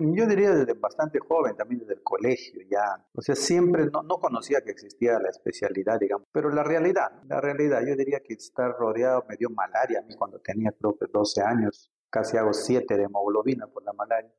Yo 0.00 0.26
diría 0.26 0.52
desde 0.52 0.72
bastante 0.72 1.18
joven, 1.18 1.54
también 1.54 1.80
desde 1.80 1.92
el 1.92 2.02
colegio 2.02 2.62
ya. 2.70 3.06
O 3.12 3.20
sea, 3.20 3.34
siempre 3.34 3.84
no, 3.84 4.02
no 4.02 4.16
conocía 4.16 4.62
que 4.62 4.70
existía 4.70 5.18
la 5.18 5.28
especialidad, 5.28 6.00
digamos. 6.00 6.26
Pero 6.32 6.48
la 6.48 6.62
realidad, 6.62 7.22
la 7.28 7.38
realidad, 7.38 7.82
yo 7.86 7.94
diría 7.94 8.20
que 8.20 8.32
estar 8.32 8.72
rodeado 8.78 9.26
me 9.28 9.36
dio 9.36 9.50
malaria 9.50 9.98
a 10.00 10.02
mí 10.02 10.14
cuando 10.14 10.38
tenía 10.38 10.72
creo 10.72 10.96
que 10.96 11.04
12 11.12 11.42
años. 11.42 11.92
Casi 12.08 12.38
hago 12.38 12.54
7 12.54 12.96
de 12.96 13.04
hemoglobina 13.04 13.66
por 13.66 13.84
la 13.84 13.92
malaria. 13.92 14.32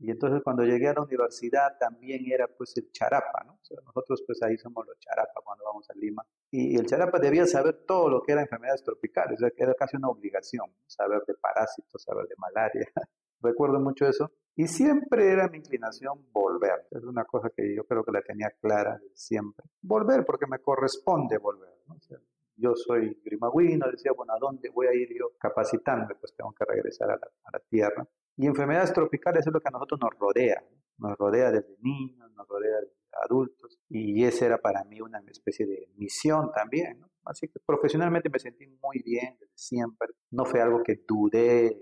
Y 0.00 0.12
entonces 0.12 0.42
cuando 0.44 0.62
llegué 0.62 0.88
a 0.88 0.94
la 0.94 1.02
universidad 1.02 1.76
también 1.78 2.24
era 2.30 2.46
pues 2.46 2.76
el 2.76 2.92
charapa, 2.92 3.42
¿no? 3.44 3.54
O 3.54 3.64
sea, 3.64 3.78
nosotros 3.84 4.22
pues 4.24 4.40
ahí 4.42 4.56
somos 4.56 4.86
los 4.86 4.96
charapa 5.00 5.40
cuando 5.44 5.64
vamos 5.64 5.90
a 5.90 5.94
Lima. 5.94 6.24
Y 6.52 6.76
el 6.76 6.86
charapa 6.86 7.18
debía 7.18 7.46
saber 7.46 7.84
todo 7.84 8.08
lo 8.08 8.22
que 8.22 8.32
era 8.32 8.42
enfermedades 8.42 8.84
tropicales, 8.84 9.38
o 9.38 9.40
sea, 9.40 9.50
era 9.56 9.74
casi 9.74 9.96
una 9.96 10.08
obligación, 10.08 10.66
saber 10.86 11.22
de 11.26 11.34
parásitos, 11.34 12.00
saber 12.00 12.28
de 12.28 12.36
malaria. 12.38 12.86
Recuerdo 13.40 13.80
mucho 13.80 14.06
eso. 14.06 14.30
Y 14.58 14.66
siempre 14.66 15.30
era 15.30 15.46
mi 15.46 15.58
inclinación 15.58 16.32
volver. 16.32 16.88
Es 16.90 17.04
una 17.04 17.24
cosa 17.24 17.48
que 17.56 17.76
yo 17.76 17.84
creo 17.84 18.02
que 18.02 18.10
la 18.10 18.22
tenía 18.22 18.50
clara 18.60 19.00
siempre. 19.14 19.64
Volver 19.80 20.24
porque 20.26 20.48
me 20.48 20.58
corresponde 20.58 21.38
volver. 21.38 21.76
¿no? 21.86 21.94
O 21.94 22.00
sea, 22.00 22.18
yo 22.56 22.74
soy 22.74 23.22
grimagüino, 23.24 23.88
decía, 23.88 24.10
bueno, 24.10 24.32
¿a 24.32 24.38
dónde 24.40 24.68
voy 24.70 24.88
a 24.88 24.94
ir 24.94 25.10
yo 25.16 25.30
capacitándome? 25.38 26.16
Pues 26.16 26.34
tengo 26.34 26.52
que 26.58 26.64
regresar 26.64 27.08
a 27.08 27.14
la, 27.14 27.28
a 27.44 27.50
la 27.52 27.60
tierra. 27.70 28.04
Y 28.36 28.48
enfermedades 28.48 28.92
tropicales 28.92 29.46
es 29.46 29.52
lo 29.52 29.60
que 29.60 29.68
a 29.68 29.70
nosotros 29.70 30.00
nos 30.00 30.10
rodea, 30.18 30.60
nos 30.98 31.16
rodea 31.16 31.52
desde 31.52 31.76
niños, 31.80 32.28
nos 32.32 32.48
rodea 32.48 32.80
desde 32.80 32.96
adultos, 33.24 33.78
y 33.88 34.24
esa 34.24 34.46
era 34.46 34.58
para 34.58 34.82
mí 34.82 35.00
una 35.00 35.20
especie 35.28 35.66
de 35.66 35.88
misión 35.94 36.50
también, 36.52 36.98
¿no? 36.98 37.08
Así 37.24 37.46
que 37.46 37.60
profesionalmente 37.64 38.28
me 38.28 38.38
sentí 38.38 38.66
muy 38.66 39.02
bien 39.04 39.36
desde 39.38 39.52
siempre, 39.56 40.08
no 40.30 40.44
fue 40.44 40.60
algo 40.60 40.82
que 40.82 41.04
dudé 41.06 41.80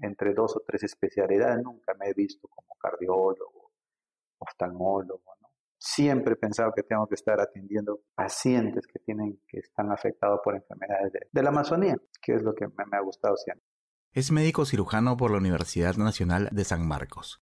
entre 0.00 0.34
dos 0.34 0.56
o 0.56 0.62
tres 0.66 0.82
especialidades, 0.82 1.62
nunca 1.62 1.94
me 1.94 2.08
he 2.08 2.14
visto 2.14 2.48
como 2.48 2.74
cardiólogo, 2.80 3.72
oftalmólogo, 4.38 5.34
¿no? 5.40 5.48
Siempre 5.80 6.34
he 6.34 6.36
pensado 6.36 6.72
que 6.74 6.82
tengo 6.82 7.06
que 7.06 7.14
estar 7.14 7.40
atendiendo 7.40 8.00
pacientes 8.14 8.86
que 8.86 8.98
tienen, 8.98 9.40
que 9.46 9.58
están 9.60 9.92
afectados 9.92 10.40
por 10.42 10.56
enfermedades 10.56 11.12
de, 11.30 11.42
la 11.42 11.50
Amazonía, 11.50 11.96
que 12.20 12.34
es 12.34 12.42
lo 12.42 12.54
que 12.54 12.66
me, 12.66 12.84
me 12.90 12.96
ha 12.96 13.00
gustado 13.00 13.36
siempre. 13.36 13.64
Es 14.12 14.32
médico 14.32 14.64
cirujano 14.64 15.16
por 15.16 15.30
la 15.30 15.38
Universidad 15.38 15.96
Nacional 15.96 16.48
de 16.50 16.64
San 16.64 16.86
Marcos. 16.86 17.40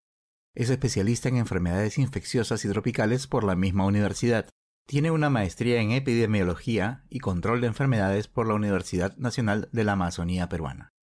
Es 0.54 0.68
especialista 0.68 1.28
en 1.28 1.36
enfermedades 1.36 1.98
infecciosas 1.98 2.64
y 2.64 2.68
tropicales 2.68 3.26
por 3.26 3.44
la 3.44 3.56
misma 3.56 3.86
universidad. 3.86 4.48
Tiene 4.86 5.10
una 5.10 5.30
maestría 5.30 5.80
en 5.80 5.92
epidemiología 5.92 7.04
y 7.08 7.20
control 7.20 7.60
de 7.60 7.68
enfermedades 7.68 8.28
por 8.28 8.46
la 8.46 8.54
Universidad 8.54 9.16
Nacional 9.16 9.68
de 9.72 9.84
la 9.84 9.92
Amazonía 9.92 10.48
Peruana. 10.48 10.95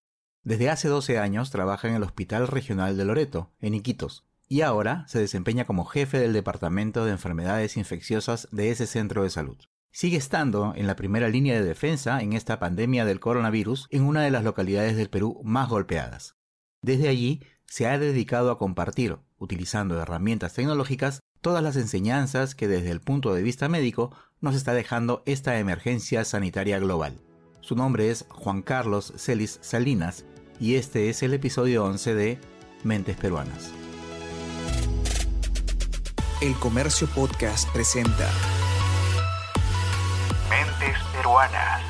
Desde 0.43 0.69
hace 0.69 0.89
12 0.89 1.19
años 1.19 1.51
trabaja 1.51 1.87
en 1.87 1.95
el 1.95 2.03
Hospital 2.03 2.49
Regional 2.49 2.97
de 2.97 3.05
Loreto, 3.05 3.49
en 3.61 3.75
Iquitos, 3.75 4.25
y 4.49 4.59
ahora 4.59 5.05
se 5.07 5.19
desempeña 5.19 5.65
como 5.65 5.85
jefe 5.85 6.19
del 6.19 6.33
Departamento 6.33 7.05
de 7.05 7.11
Enfermedades 7.11 7.77
Infecciosas 7.77 8.49
de 8.51 8.69
ese 8.69 8.85
centro 8.85 9.23
de 9.23 9.29
salud. 9.29 9.57
Sigue 9.89 10.17
estando 10.17 10.73
en 10.75 10.85
la 10.85 10.97
primera 10.97 11.29
línea 11.29 11.55
de 11.55 11.65
defensa 11.65 12.21
en 12.21 12.33
esta 12.33 12.59
pandemia 12.59 13.05
del 13.05 13.21
coronavirus 13.21 13.87
en 13.89 14.03
una 14.03 14.21
de 14.21 14.31
las 14.31 14.43
localidades 14.43 14.97
del 14.97 15.09
Perú 15.09 15.39
más 15.45 15.69
golpeadas. 15.69 16.35
Desde 16.81 17.07
allí 17.07 17.41
se 17.65 17.87
ha 17.87 17.97
dedicado 17.97 18.51
a 18.51 18.57
compartir, 18.57 19.17
utilizando 19.37 19.97
herramientas 19.97 20.53
tecnológicas, 20.55 21.21
todas 21.39 21.63
las 21.63 21.77
enseñanzas 21.77 22.53
que 22.53 22.67
desde 22.67 22.91
el 22.91 22.99
punto 22.99 23.33
de 23.33 23.43
vista 23.43 23.69
médico 23.69 24.13
nos 24.41 24.55
está 24.55 24.73
dejando 24.73 25.23
esta 25.25 25.57
emergencia 25.57 26.25
sanitaria 26.25 26.79
global. 26.79 27.21
Su 27.61 27.77
nombre 27.77 28.09
es 28.09 28.25
Juan 28.29 28.61
Carlos 28.61 29.13
Celis 29.15 29.59
Salinas 29.61 30.25
y 30.59 30.75
este 30.75 31.09
es 31.09 31.23
el 31.23 31.33
episodio 31.33 31.83
11 31.85 32.15
de 32.15 32.37
Mentes 32.83 33.17
Peruanas. 33.17 33.71
El 36.41 36.53
Comercio 36.55 37.07
Podcast 37.07 37.71
presenta 37.73 38.29
Mentes 40.49 40.97
Peruanas. 41.15 41.81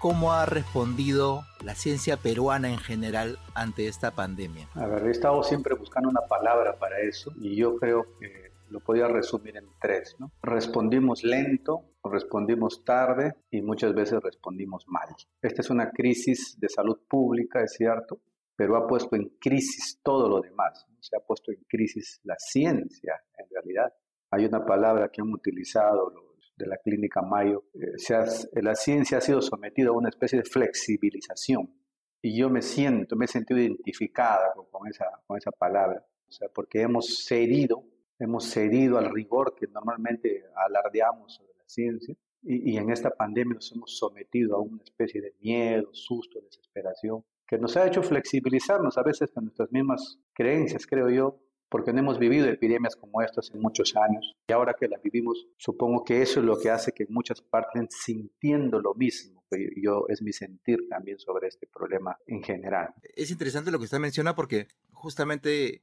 ¿Cómo 0.00 0.32
ha 0.32 0.46
respondido 0.46 1.44
la 1.62 1.74
ciencia 1.74 2.16
peruana 2.16 2.70
en 2.70 2.78
general 2.78 3.38
ante 3.54 3.88
esta 3.88 4.12
pandemia? 4.12 4.68
A 4.74 4.86
ver, 4.86 5.06
he 5.06 5.10
estado 5.10 5.42
siempre 5.42 5.74
buscando 5.74 6.08
una 6.08 6.22
palabra 6.22 6.78
para 6.78 7.00
eso 7.00 7.32
y 7.40 7.56
yo 7.56 7.76
creo 7.76 8.06
que 8.18 8.47
lo 8.70 8.80
podía 8.80 9.08
resumir 9.08 9.56
en 9.56 9.66
tres, 9.80 10.16
¿no? 10.18 10.32
Respondimos 10.42 11.24
lento, 11.24 11.96
respondimos 12.04 12.84
tarde 12.84 13.34
y 13.50 13.62
muchas 13.62 13.94
veces 13.94 14.20
respondimos 14.22 14.86
mal. 14.88 15.08
Esta 15.42 15.62
es 15.62 15.70
una 15.70 15.90
crisis 15.90 16.56
de 16.58 16.68
salud 16.68 16.98
pública, 17.08 17.62
es 17.62 17.72
cierto, 17.72 18.20
pero 18.56 18.76
ha 18.76 18.86
puesto 18.86 19.16
en 19.16 19.36
crisis 19.40 20.00
todo 20.02 20.28
lo 20.28 20.40
demás. 20.40 20.86
Se 21.00 21.16
ha 21.16 21.20
puesto 21.20 21.52
en 21.52 21.64
crisis 21.68 22.20
la 22.24 22.36
ciencia, 22.38 23.14
en 23.36 23.46
realidad. 23.50 23.92
Hay 24.30 24.44
una 24.44 24.64
palabra 24.64 25.08
que 25.10 25.22
han 25.22 25.32
utilizado 25.32 26.10
los 26.10 26.28
de 26.58 26.66
la 26.66 26.76
clínica 26.78 27.22
Mayo, 27.22 27.64
eh, 27.74 27.96
se 27.96 28.14
ha, 28.14 28.24
la 28.60 28.74
ciencia 28.74 29.18
ha 29.18 29.20
sido 29.20 29.40
sometida 29.40 29.90
a 29.90 29.92
una 29.92 30.08
especie 30.08 30.40
de 30.40 30.44
flexibilización. 30.44 31.72
Y 32.20 32.38
yo 32.38 32.50
me 32.50 32.62
siento, 32.62 33.14
me 33.14 33.26
he 33.26 33.28
sentido 33.28 33.60
identificada 33.60 34.52
con, 34.54 34.66
con, 34.70 34.88
esa, 34.88 35.06
con 35.24 35.38
esa 35.38 35.52
palabra, 35.52 36.04
o 36.28 36.32
sea, 36.32 36.48
porque 36.52 36.82
hemos 36.82 37.24
cedido, 37.24 37.84
hemos 38.18 38.44
cedido 38.44 38.98
al 38.98 39.10
rigor 39.10 39.54
que 39.54 39.66
normalmente 39.66 40.44
alardeamos 40.54 41.34
sobre 41.34 41.54
la 41.56 41.64
ciencia, 41.66 42.14
y, 42.42 42.72
y 42.72 42.76
en 42.76 42.90
esta 42.90 43.10
pandemia 43.10 43.54
nos 43.54 43.72
hemos 43.72 43.96
sometido 43.96 44.56
a 44.56 44.60
una 44.60 44.82
especie 44.82 45.20
de 45.20 45.34
miedo, 45.40 45.88
susto, 45.92 46.40
desesperación, 46.40 47.24
que 47.46 47.58
nos 47.58 47.76
ha 47.76 47.86
hecho 47.86 48.02
flexibilizarnos 48.02 48.98
a 48.98 49.02
veces 49.02 49.30
con 49.32 49.44
nuestras 49.44 49.72
mismas 49.72 50.20
creencias, 50.34 50.86
creo 50.86 51.08
yo, 51.08 51.40
porque 51.68 51.92
no 51.92 52.00
hemos 52.00 52.18
vivido 52.18 52.46
epidemias 52.46 52.96
como 52.96 53.22
estas 53.22 53.50
en 53.50 53.60
muchos 53.60 53.94
años 53.96 54.36
y 54.48 54.52
ahora 54.52 54.74
que 54.78 54.88
las 54.88 55.02
vivimos, 55.02 55.48
supongo 55.56 56.04
que 56.04 56.22
eso 56.22 56.40
es 56.40 56.46
lo 56.46 56.58
que 56.58 56.70
hace 56.70 56.92
que 56.92 57.04
en 57.04 57.12
muchas 57.12 57.40
partes 57.42 57.88
sintiendo 57.90 58.80
lo 58.80 58.94
mismo. 58.94 59.44
Que 59.50 59.70
yo 59.82 60.04
es 60.08 60.20
mi 60.20 60.32
sentir 60.34 60.88
también 60.90 61.18
sobre 61.18 61.48
este 61.48 61.66
problema 61.66 62.18
en 62.26 62.42
general. 62.42 62.92
Es 63.14 63.30
interesante 63.30 63.70
lo 63.70 63.78
que 63.78 63.84
usted 63.84 63.98
menciona 63.98 64.34
porque 64.34 64.68
justamente 64.92 65.82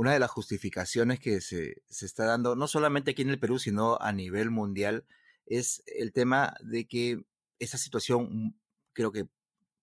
una 0.00 0.14
de 0.14 0.18
las 0.18 0.30
justificaciones 0.30 1.20
que 1.20 1.42
se, 1.42 1.82
se 1.90 2.06
está 2.06 2.24
dando, 2.24 2.56
no 2.56 2.66
solamente 2.68 3.10
aquí 3.10 3.20
en 3.20 3.28
el 3.28 3.38
Perú, 3.38 3.58
sino 3.58 3.98
a 4.00 4.12
nivel 4.12 4.50
mundial, 4.50 5.04
es 5.44 5.82
el 5.84 6.14
tema 6.14 6.54
de 6.62 6.88
que 6.88 7.26
esa 7.58 7.76
situación 7.76 8.58
creo 8.94 9.12
que 9.12 9.28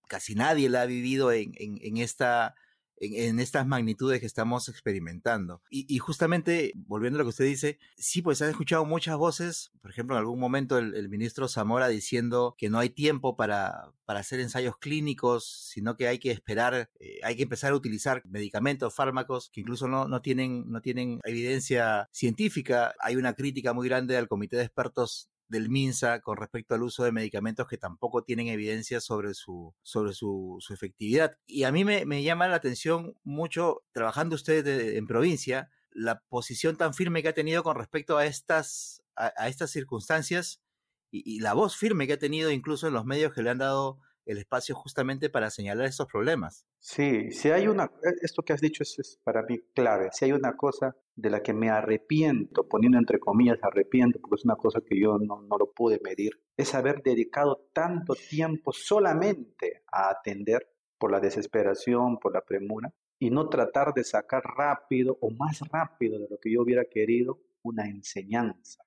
casi 0.07 0.33
nadie 0.33 0.69
la 0.69 0.81
ha 0.81 0.85
vivido 0.87 1.31
en, 1.31 1.51
en, 1.59 1.77
en 1.83 1.97
esta 1.97 2.55
en, 2.99 3.39
estas 3.39 3.67
magnitudes 3.67 4.19
que 4.19 4.25
estamos 4.25 4.69
experimentando. 4.69 5.61
Y, 5.69 5.97
justamente, 5.99 6.73
volviendo 6.75 7.17
a 7.17 7.19
lo 7.19 7.25
que 7.25 7.29
usted 7.29 7.45
dice, 7.45 7.79
sí, 7.97 8.21
pues 8.21 8.41
han 8.41 8.49
escuchado 8.49 8.85
muchas 8.85 9.17
voces, 9.17 9.71
por 9.81 9.91
ejemplo, 9.91 10.15
en 10.15 10.19
algún 10.19 10.39
momento 10.39 10.77
el, 10.77 11.07
ministro 11.07 11.47
Zamora 11.47 11.87
diciendo 11.87 12.55
que 12.57 12.69
no 12.69 12.79
hay 12.79 12.89
tiempo 12.89 13.37
para, 13.37 13.93
para 14.05 14.19
hacer 14.19 14.39
ensayos 14.39 14.77
clínicos, 14.77 15.69
sino 15.71 15.95
que 15.95 16.07
hay 16.07 16.19
que 16.19 16.31
esperar, 16.31 16.89
eh, 16.99 17.19
hay 17.23 17.35
que 17.37 17.43
empezar 17.43 17.71
a 17.71 17.75
utilizar 17.75 18.21
medicamentos, 18.25 18.93
fármacos 18.93 19.49
que 19.51 19.61
incluso 19.61 19.87
no, 19.87 20.07
no, 20.07 20.21
tienen, 20.21 20.69
no 20.69 20.81
tienen 20.81 21.21
evidencia 21.23 22.09
científica. 22.11 22.93
Hay 22.99 23.15
una 23.15 23.33
crítica 23.33 23.73
muy 23.73 23.87
grande 23.87 24.17
al 24.17 24.27
comité 24.27 24.57
de 24.57 24.63
expertos 24.63 25.29
del 25.47 25.69
MINSA 25.69 26.21
con 26.21 26.37
respecto 26.37 26.75
al 26.75 26.83
uso 26.83 27.03
de 27.03 27.11
medicamentos 27.11 27.67
que 27.67 27.77
tampoco 27.77 28.23
tienen 28.23 28.47
evidencia 28.47 28.99
sobre 29.01 29.33
su, 29.33 29.73
sobre 29.81 30.13
su, 30.13 30.57
su 30.59 30.73
efectividad. 30.73 31.37
Y 31.45 31.63
a 31.63 31.71
mí 31.71 31.85
me, 31.85 32.23
llama 32.23 32.47
la 32.47 32.55
atención 32.55 33.15
mucho, 33.23 33.83
trabajando 33.91 34.35
usted 34.35 34.67
en 34.67 35.07
provincia, 35.07 35.69
la 35.91 36.19
posición 36.29 36.77
tan 36.77 36.93
firme 36.93 37.21
que 37.21 37.29
ha 37.29 37.33
tenido 37.33 37.63
con 37.63 37.75
respecto 37.75 38.17
a 38.17 38.25
estas, 38.25 39.03
a, 39.15 39.47
estas 39.47 39.71
circunstancias 39.71 40.61
y, 41.09 41.39
la 41.39 41.53
voz 41.53 41.75
firme 41.75 42.05
que 42.05 42.13
ha 42.13 42.19
tenido 42.19 42.51
incluso 42.51 42.87
en 42.87 42.93
los 42.93 43.05
medios 43.05 43.33
que 43.33 43.41
le 43.41 43.49
han 43.49 43.57
dado 43.57 43.99
el 44.27 44.37
espacio 44.37 44.75
justamente 44.75 45.29
para 45.29 45.49
señalar 45.49 45.87
estos 45.87 46.07
problemas. 46.07 46.65
Sí, 46.79 47.31
si 47.31 47.49
hay 47.49 47.67
una, 47.67 47.91
esto 48.21 48.43
que 48.43 48.53
has 48.53 48.61
dicho 48.61 48.83
es, 48.83 48.99
es, 48.99 49.19
para 49.23 49.43
mí 49.43 49.59
clave, 49.73 50.09
si 50.11 50.25
hay 50.25 50.33
una 50.33 50.55
cosa 50.55 50.95
de 51.15 51.29
la 51.29 51.41
que 51.41 51.53
me 51.53 51.69
arrepiento, 51.69 52.67
poniendo 52.67 52.97
entre 52.97 53.19
comillas 53.19 53.57
arrepiento, 53.63 54.19
porque 54.19 54.35
es 54.35 54.45
una 54.45 54.55
cosa 54.55 54.81
que 54.81 54.99
yo 54.99 55.17
no, 55.17 55.41
no 55.41 55.57
lo 55.57 55.71
pude 55.71 55.99
medir, 56.03 56.31
es 56.55 56.75
haber 56.75 57.01
dedicado 57.01 57.69
tanto 57.73 58.13
tiempo 58.13 58.71
solamente 58.71 59.83
a 59.91 60.09
atender 60.09 60.69
por 60.97 61.11
la 61.11 61.19
desesperación, 61.19 62.19
por 62.19 62.33
la 62.33 62.41
premura, 62.41 62.93
y 63.19 63.31
no 63.31 63.49
tratar 63.49 63.93
de 63.93 64.03
sacar 64.03 64.43
rápido 64.43 65.17
o 65.21 65.31
más 65.31 65.59
rápido 65.71 66.19
de 66.19 66.27
lo 66.29 66.39
que 66.39 66.51
yo 66.51 66.61
hubiera 66.61 66.85
querido 66.85 67.39
una 67.63 67.87
enseñanza, 67.87 68.83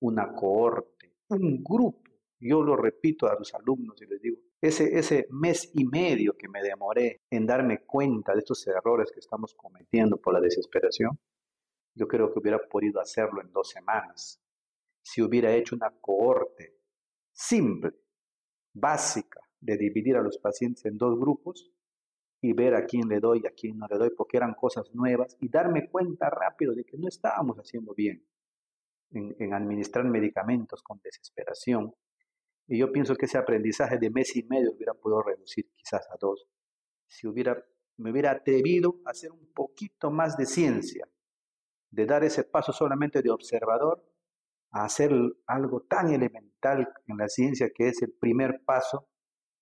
una 0.00 0.32
cohorte, 0.34 1.16
un 1.28 1.62
grupo. 1.62 2.02
Yo 2.40 2.62
lo 2.62 2.76
repito 2.76 3.26
a 3.26 3.34
los 3.34 3.54
alumnos 3.54 4.00
y 4.00 4.06
les 4.06 4.20
digo, 4.20 4.38
ese, 4.60 5.26
mes 5.30 5.70
y 5.74 5.84
medio 5.84 6.36
que 6.36 6.48
me 6.48 6.62
demoré 6.62 7.22
en 7.30 7.46
darme 7.46 7.84
cuenta 7.84 8.32
de 8.32 8.40
estos 8.40 8.66
errores 8.66 9.10
que 9.12 9.20
estamos 9.20 9.54
cometiendo 9.54 10.16
por 10.16 10.34
la 10.34 10.40
desesperación, 10.40 11.18
yo 11.94 12.06
creo 12.06 12.32
que 12.32 12.38
hubiera 12.38 12.58
podido 12.58 13.00
hacerlo 13.00 13.40
en 13.40 13.52
dos 13.52 13.70
semanas. 13.70 14.40
Si 15.02 15.22
hubiera 15.22 15.54
hecho 15.54 15.76
una 15.76 15.90
cohorte 16.00 16.76
simple, 17.32 17.92
básica, 18.74 19.40
de 19.60 19.76
dividir 19.76 20.16
a 20.16 20.22
los 20.22 20.38
pacientes 20.38 20.84
en 20.84 20.98
dos 20.98 21.18
grupos, 21.18 21.72
y 22.40 22.52
ver 22.52 22.74
a 22.74 22.86
quién 22.86 23.08
le 23.08 23.18
doy 23.18 23.40
y 23.42 23.46
a 23.46 23.50
quién 23.50 23.78
no 23.78 23.86
le 23.88 23.98
doy, 23.98 24.10
porque 24.10 24.36
eran 24.36 24.54
cosas 24.54 24.94
nuevas, 24.94 25.36
y 25.40 25.48
darme 25.48 25.88
cuenta 25.88 26.30
rápido 26.30 26.74
de 26.74 26.84
que 26.84 26.96
no 26.96 27.08
estábamos 27.08 27.56
haciendo 27.58 27.94
bien 27.94 28.24
en, 29.10 29.34
en 29.38 29.54
administrar 29.54 30.04
medicamentos 30.04 30.82
con 30.82 31.00
desesperación. 31.02 31.92
Y 32.68 32.78
yo 32.78 32.92
pienso 32.92 33.16
que 33.16 33.26
ese 33.26 33.38
aprendizaje 33.38 33.98
de 33.98 34.10
mes 34.10 34.36
y 34.36 34.44
medio 34.44 34.72
hubiera 34.72 34.94
podido 34.94 35.22
reducir 35.22 35.68
quizás 35.74 36.06
a 36.10 36.16
dos, 36.20 36.46
si 37.06 37.26
hubiera, 37.26 37.64
me 37.96 38.12
hubiera 38.12 38.30
atrevido 38.30 39.00
a 39.06 39.10
hacer 39.10 39.32
un 39.32 39.50
poquito 39.54 40.10
más 40.10 40.36
de 40.36 40.44
ciencia, 40.44 41.08
de 41.90 42.06
dar 42.06 42.22
ese 42.24 42.44
paso 42.44 42.72
solamente 42.72 43.22
de 43.22 43.30
observador 43.30 44.04
a 44.70 44.84
hacer 44.84 45.10
algo 45.46 45.80
tan 45.88 46.10
elemental 46.12 46.86
en 47.06 47.16
la 47.16 47.28
ciencia 47.28 47.70
que 47.74 47.88
es 47.88 48.02
el 48.02 48.12
primer 48.12 48.62
paso 48.66 49.08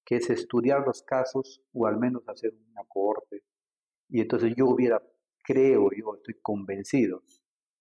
que 0.05 0.17
es 0.17 0.31
estudiar 0.31 0.85
los 0.87 1.02
casos 1.02 1.62
o 1.73 1.87
al 1.87 1.99
menos 1.99 2.29
hacer 2.29 2.52
una 2.70 2.85
cohorte. 2.88 3.43
Y 4.09 4.20
entonces 4.20 4.55
yo 4.56 4.67
hubiera, 4.67 5.02
creo, 5.43 5.91
yo 5.91 6.14
estoy 6.14 6.38
convencido 6.41 7.23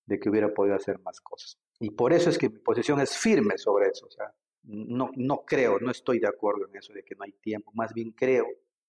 de 0.07 0.19
que 0.19 0.29
hubiera 0.29 0.51
podido 0.51 0.75
hacer 0.75 0.99
más 0.99 1.21
cosas. 1.21 1.59
Y 1.79 1.91
por 1.91 2.13
eso 2.13 2.31
es 2.31 2.37
que 2.39 2.49
mi 2.49 2.59
posición 2.59 2.99
es 2.99 3.15
firme 3.15 3.57
sobre 3.57 3.89
eso. 3.89 4.07
O 4.07 4.09
sea, 4.09 4.33
no, 4.67 5.11
no 5.15 5.43
creo, 5.45 5.79
no 5.79 5.91
estoy 5.91 6.19
de 6.19 6.27
acuerdo 6.27 6.67
en 6.67 6.75
eso 6.75 6.93
de 6.93 7.03
que 7.03 7.15
no 7.15 7.23
hay 7.23 7.33
tiempo. 7.33 7.71
Más 7.73 7.93
bien 7.93 8.11
creo 8.11 8.47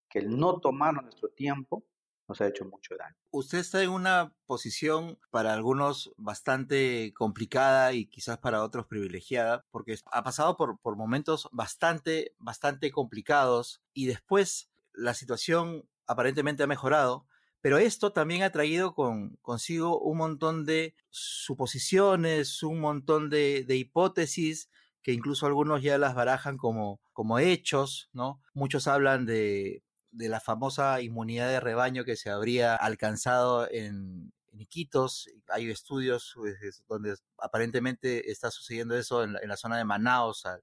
que 0.08 0.18
el 0.20 0.36
no 0.36 0.60
tomar 0.60 0.94
nuestro 1.02 1.28
tiempo 1.28 1.84
nos 2.28 2.40
ha 2.40 2.48
hecho 2.48 2.64
mucho 2.64 2.96
daño. 2.96 3.14
Usted 3.30 3.58
está 3.58 3.82
en 3.82 3.90
una 3.90 4.34
posición 4.46 5.18
para 5.30 5.52
algunos 5.52 6.12
bastante 6.16 7.12
complicada 7.14 7.92
y 7.92 8.06
quizás 8.06 8.38
para 8.38 8.64
otros 8.64 8.86
privilegiada, 8.86 9.64
porque 9.70 9.96
ha 10.10 10.24
pasado 10.24 10.56
por, 10.56 10.78
por 10.80 10.96
momentos 10.96 11.48
bastante, 11.52 12.34
bastante 12.38 12.90
complicados 12.90 13.82
y 13.92 14.06
después 14.06 14.70
la 14.92 15.14
situación 15.14 15.88
aparentemente 16.06 16.62
ha 16.62 16.66
mejorado, 16.66 17.26
pero 17.60 17.78
esto 17.78 18.12
también 18.12 18.42
ha 18.42 18.50
traído 18.50 18.94
con, 18.94 19.36
consigo 19.42 19.98
un 20.00 20.18
montón 20.18 20.64
de 20.64 20.94
suposiciones, 21.10 22.62
un 22.62 22.80
montón 22.80 23.28
de, 23.28 23.64
de 23.64 23.76
hipótesis 23.76 24.68
que 25.06 25.12
incluso 25.12 25.46
algunos 25.46 25.82
ya 25.82 25.98
las 25.98 26.16
barajan 26.16 26.56
como, 26.56 26.98
como 27.12 27.38
hechos, 27.38 28.10
¿no? 28.12 28.40
Muchos 28.54 28.88
hablan 28.88 29.24
de 29.24 29.84
de 30.16 30.28
la 30.28 30.40
famosa 30.40 31.00
inmunidad 31.02 31.48
de 31.50 31.60
rebaño 31.60 32.04
que 32.04 32.16
se 32.16 32.30
habría 32.30 32.74
alcanzado 32.74 33.68
en, 33.70 34.32
Iquitos. 34.58 35.28
Hay 35.48 35.70
estudios 35.70 36.32
pues, 36.34 36.82
donde 36.88 37.14
aparentemente 37.36 38.30
está 38.30 38.50
sucediendo 38.50 38.96
eso 38.96 39.22
en 39.22 39.34
la, 39.34 39.56
zona 39.58 39.76
de 39.76 39.84
Manaus, 39.84 40.46
al, 40.46 40.62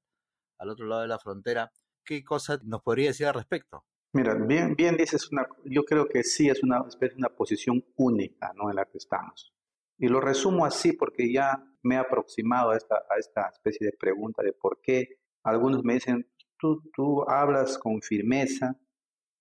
otro 0.67 0.87
lado 0.87 1.03
de 1.03 1.07
la 1.07 1.19
frontera. 1.19 1.71
¿Qué 2.03 2.23
cosa 2.23 2.59
nos 2.63 2.81
podría 2.81 3.09
decir 3.09 3.27
al 3.27 3.35
respecto? 3.35 3.85
Mira, 4.13 4.33
bien, 4.33 4.73
bien 4.75 4.97
dices, 4.97 5.31
una, 5.31 5.47
yo 5.65 5.83
creo 5.83 6.07
que 6.07 6.23
sí 6.23 6.49
es 6.49 6.63
una 6.63 6.83
especie 6.87 7.19
una 7.19 7.29
posición 7.29 7.85
única 7.95 8.51
¿no? 8.55 8.71
en 8.71 8.77
la 8.77 8.85
que 8.85 8.97
estamos. 8.97 9.53
Y 9.99 10.07
lo 10.07 10.19
resumo 10.19 10.65
así 10.65 10.93
porque 10.93 11.31
ya 11.31 11.63
me 11.83 11.95
he 11.95 11.97
aproximado 11.97 12.71
a 12.71 12.77
esta, 12.77 12.95
a 12.95 13.19
esta 13.19 13.50
especie 13.50 13.88
de 13.88 13.94
pregunta 13.94 14.41
de 14.41 14.53
por 14.53 14.80
qué 14.81 15.19
algunos 15.44 15.83
me 15.83 15.95
dicen, 15.95 16.27
tú, 16.57 16.81
tú 16.94 17.30
hablas 17.30 17.77
con 17.77 18.01
firmeza, 18.01 18.80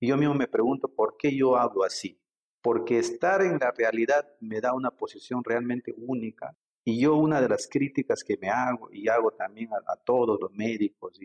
y 0.03 0.09
yo 0.09 0.17
mismo 0.17 0.35
me 0.35 0.49
pregunto 0.49 0.89
por 0.89 1.17
qué 1.17 1.33
yo 1.33 1.57
hablo 1.57 1.85
así. 1.85 2.21
Porque 2.61 2.99
estar 2.99 3.41
en 3.41 3.59
la 3.61 3.71
realidad 3.71 4.27
me 4.41 4.61
da 4.61 4.75
una 4.75 4.91
posición 4.91 5.45
realmente 5.45 5.95
única. 5.97 6.57
Y 6.85 7.01
yo 7.01 7.15
una 7.15 7.41
de 7.41 7.49
las 7.49 7.69
críticas 7.69 8.25
que 8.25 8.37
me 8.37 8.49
hago 8.49 8.89
y 8.91 9.07
hago 9.07 9.31
también 9.31 9.71
a, 9.73 9.97
todos 10.05 10.41
los 10.41 10.51
médicos 10.51 11.17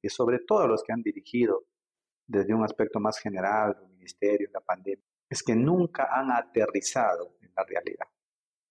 y, 0.00 0.08
sobre 0.08 0.38
todo 0.38 0.60
a 0.60 0.66
los 0.66 0.82
que 0.82 0.94
han 0.94 1.02
dirigido 1.02 1.66
desde 2.26 2.54
un 2.54 2.64
aspecto 2.64 2.98
más 3.00 3.18
general 3.18 3.76
el 3.82 3.88
ministerio, 3.90 4.48
la 4.50 4.62
pandemia, 4.62 5.04
es 5.28 5.42
que 5.42 5.54
nunca 5.54 6.08
han 6.10 6.30
aterrizado 6.30 7.36
en 7.42 7.52
la 7.54 7.64
realidad. 7.64 8.06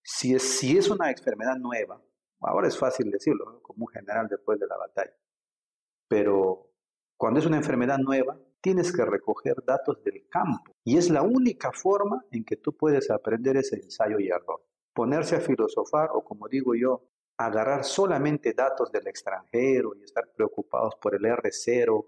Si 0.07 0.35
es, 0.35 0.43
si 0.59 0.77
es 0.77 0.87
una 0.87 1.09
enfermedad 1.09 1.57
nueva, 1.57 1.99
ahora 2.41 2.67
es 2.67 2.77
fácil 2.77 3.09
decirlo, 3.09 3.59
como 3.63 3.85
un 3.85 3.91
general 3.91 4.27
después 4.29 4.59
de 4.59 4.67
la 4.67 4.77
batalla, 4.77 5.15
pero 6.07 6.69
cuando 7.17 7.39
es 7.39 7.47
una 7.47 7.57
enfermedad 7.57 7.97
nueva, 7.97 8.39
tienes 8.61 8.95
que 8.95 9.03
recoger 9.03 9.55
datos 9.65 10.03
del 10.03 10.27
campo. 10.29 10.73
Y 10.83 10.97
es 10.97 11.09
la 11.09 11.23
única 11.23 11.71
forma 11.71 12.23
en 12.29 12.45
que 12.45 12.57
tú 12.57 12.77
puedes 12.77 13.09
aprender 13.09 13.57
ese 13.57 13.77
ensayo 13.77 14.19
y 14.19 14.27
error. 14.27 14.63
Ponerse 14.93 15.37
a 15.37 15.41
filosofar 15.41 16.09
o, 16.13 16.23
como 16.23 16.47
digo 16.47 16.75
yo, 16.75 17.09
agarrar 17.37 17.83
solamente 17.83 18.53
datos 18.53 18.91
del 18.91 19.07
extranjero 19.07 19.95
y 19.95 20.03
estar 20.03 20.31
preocupados 20.35 20.95
por 21.01 21.15
el 21.15 21.23
R0, 21.23 22.05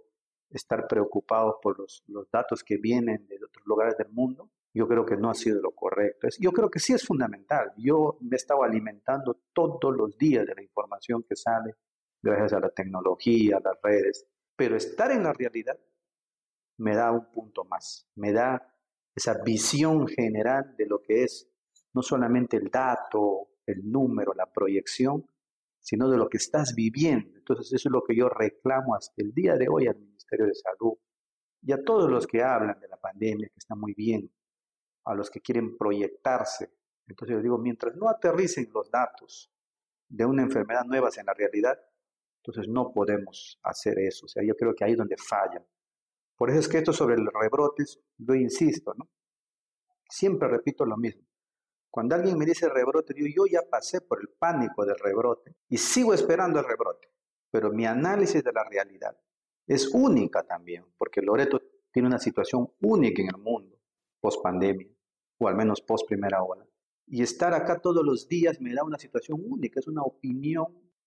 estar 0.52 0.88
preocupados 0.88 1.56
por 1.64 1.80
los, 1.80 2.04
los 2.08 2.30
datos 2.30 2.64
que 2.64 2.78
vienen 2.78 3.28
de 3.28 3.44
otros 3.44 3.66
lugares 3.66 3.98
del 3.98 4.10
mundo, 4.10 4.52
yo 4.78 4.88
creo 4.88 5.06
que 5.06 5.18
no 5.18 5.30
ha 5.30 5.34
sido 5.34 5.62
lo 5.62 5.72
correcto. 5.72 6.28
Yo 6.40 6.52
creo 6.52 6.70
que 6.70 6.80
sí 6.80 6.94
es 6.94 7.06
fundamental. 7.06 7.74
Yo 7.78 8.18
me 8.22 8.36
he 8.36 8.38
estado 8.38 8.64
alimentando 8.64 9.42
todos 9.54 9.96
los 9.96 10.18
días 10.18 10.46
de 10.46 10.56
la 10.56 10.62
información 10.62 11.24
que 11.28 11.36
sale 11.36 11.76
gracias 12.22 12.54
a 12.54 12.60
la 12.60 12.70
tecnología, 12.70 13.58
a 13.58 13.62
las 13.62 13.78
redes, 13.82 14.28
pero 14.56 14.76
estar 14.76 15.12
en 15.12 15.24
la 15.24 15.34
realidad 15.34 15.78
me 16.80 16.96
da 16.96 17.12
un 17.12 17.32
punto 17.32 17.64
más, 17.66 18.08
me 18.16 18.32
da 18.32 18.74
esa 19.16 19.42
visión 19.44 20.08
general 20.08 20.76
de 20.78 20.86
lo 20.86 21.02
que 21.02 21.24
es 21.24 21.50
no 21.94 22.02
solamente 22.02 22.58
el 22.58 22.70
dato, 22.70 23.50
el 23.66 23.90
número, 23.90 24.34
la 24.34 24.52
proyección, 24.52 25.26
sino 25.80 26.10
de 26.10 26.18
lo 26.18 26.30
que 26.30 26.38
estás 26.38 26.76
viviendo. 26.76 27.38
Entonces 27.38 27.74
eso 27.74 27.90
es 27.90 27.92
lo 27.92 28.04
que 28.04 28.16
yo 28.16 28.30
reclamo 28.30 28.96
hasta 28.96 29.22
el 29.24 29.34
día 29.34 29.56
de 29.56 29.68
hoy 29.70 29.88
al 29.88 29.98
Ministerio 29.98 30.46
de 30.46 30.54
Salud 30.54 30.94
y 31.62 31.72
a 31.72 31.84
todos 31.84 32.10
los 32.10 32.28
que 32.28 32.44
hablan 32.44 32.80
de 32.80 32.88
la 32.88 32.98
pandemia, 32.98 33.48
que 33.48 33.58
está 33.58 33.76
muy 33.76 33.94
bien, 33.94 34.30
a 35.08 35.16
los 35.16 35.30
que 35.30 35.42
quieren 35.42 35.78
proyectarse. 35.78 36.72
Entonces 37.08 37.38
yo 37.38 37.42
digo, 37.42 37.58
mientras 37.58 37.96
no 37.96 38.10
aterricen 38.10 38.70
los 38.74 38.92
datos 38.92 39.52
de 40.10 40.26
una 40.26 40.44
enfermedad 40.44 40.84
nueva 40.86 41.10
en 41.18 41.26
la 41.26 41.34
realidad, 41.34 41.80
entonces 42.44 42.72
no 42.72 42.92
podemos 42.94 43.60
hacer 43.64 44.00
eso. 44.00 44.26
O 44.26 44.30
sea, 44.30 44.44
yo 44.44 44.56
creo 44.56 44.74
que 44.76 44.84
ahí 44.84 44.92
es 44.92 44.98
donde 44.98 45.18
fallan. 45.18 45.66
Por 46.36 46.50
eso 46.50 46.60
es 46.60 46.68
que 46.68 46.78
esto 46.78 46.94
sobre 46.94 47.18
los 47.18 47.34
rebrotes, 47.34 48.00
yo 48.18 48.36
insisto, 48.36 48.94
¿no? 48.96 49.10
Siempre 50.10 50.48
repito 50.48 50.86
lo 50.86 50.98
mismo. 50.98 51.24
Cuando 51.90 52.16
alguien 52.16 52.38
me 52.38 52.46
dice 52.46 52.70
rebrote, 52.70 53.14
digo, 53.14 53.28
yo 53.36 53.52
ya 53.52 53.68
pasé 53.70 54.02
por 54.02 54.20
el 54.22 54.30
pánico 54.38 54.86
del 54.86 54.98
rebrote 55.00 55.56
y 55.70 55.78
sigo 55.78 56.14
esperando 56.14 56.60
el 56.60 56.66
rebrote. 56.66 57.10
Pero 57.50 57.72
mi 57.72 57.86
análisis 57.86 58.44
de 58.44 58.52
la 58.52 58.64
realidad 58.66 59.18
es 59.66 59.88
única 59.94 60.44
también, 60.44 60.86
porque 60.98 61.22
Loreto 61.22 61.62
tiene 61.92 62.08
una 62.08 62.20
situación 62.20 62.72
única 62.82 63.22
en 63.22 63.30
el 63.30 63.42
mundo, 63.42 63.80
post 64.20 64.44
pandemia, 64.44 64.88
o 65.38 65.48
al 65.48 65.56
menos 65.56 65.82
post 65.82 66.08
primera 66.08 66.44
ola. 66.44 66.66
Y 67.06 67.22
estar 67.22 67.54
acá 67.54 67.80
todos 67.80 68.04
los 68.04 68.28
días 68.28 68.60
me 68.60 68.74
da 68.74 68.84
una 68.84 68.98
situación 68.98 69.42
única, 69.46 69.80
es 69.80 69.88
una 69.88 70.04
opinión 70.04 70.66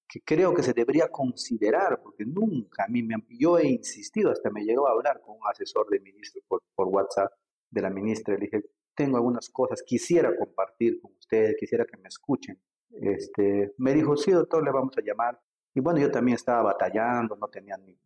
que 0.09 0.23
creo 0.23 0.55
que 0.55 0.63
se 0.63 0.73
debería 0.73 1.09
considerar, 1.09 2.01
porque 2.03 2.25
nunca 2.25 2.85
a 2.85 2.89
mí 2.89 3.03
me 3.03 3.17
yo 3.29 3.59
he 3.59 3.69
insistido, 3.69 4.31
hasta 4.31 4.51
me 4.51 4.65
llegó 4.65 4.89
a 4.89 4.93
hablar 4.93 5.21
con 5.21 5.37
un 5.37 5.43
asesor 5.49 5.89
de 5.89 6.01
ministro 6.01 6.43
por, 6.49 6.63
por 6.75 6.89
WhatsApp 6.89 7.33
de 7.71 7.83
la 7.83 7.91
ministra, 7.91 8.35
le 8.35 8.41
dije, 8.41 8.65
tengo 8.95 9.19
algunas 9.19 9.49
cosas, 9.51 9.83
quisiera 9.83 10.37
compartir 10.37 11.01
con 11.01 11.13
ustedes, 11.13 11.55
quisiera 11.59 11.85
que 11.85 11.97
me 11.97 12.09
escuchen. 12.09 12.61
Este, 12.91 13.73
me 13.79 13.95
dijo, 13.95 14.17
sí, 14.17 14.33
doctor, 14.33 14.65
le 14.65 14.73
vamos 14.73 14.97
a 14.99 15.01
llamar. 15.01 15.41
Y 15.73 15.81
bueno, 15.81 16.01
yo 16.01 16.11
también 16.11 16.35
estaba 16.35 16.63
batallando, 16.63 17.37
no 17.37 17.47
tenía 17.47 17.77
ni, 17.77 17.97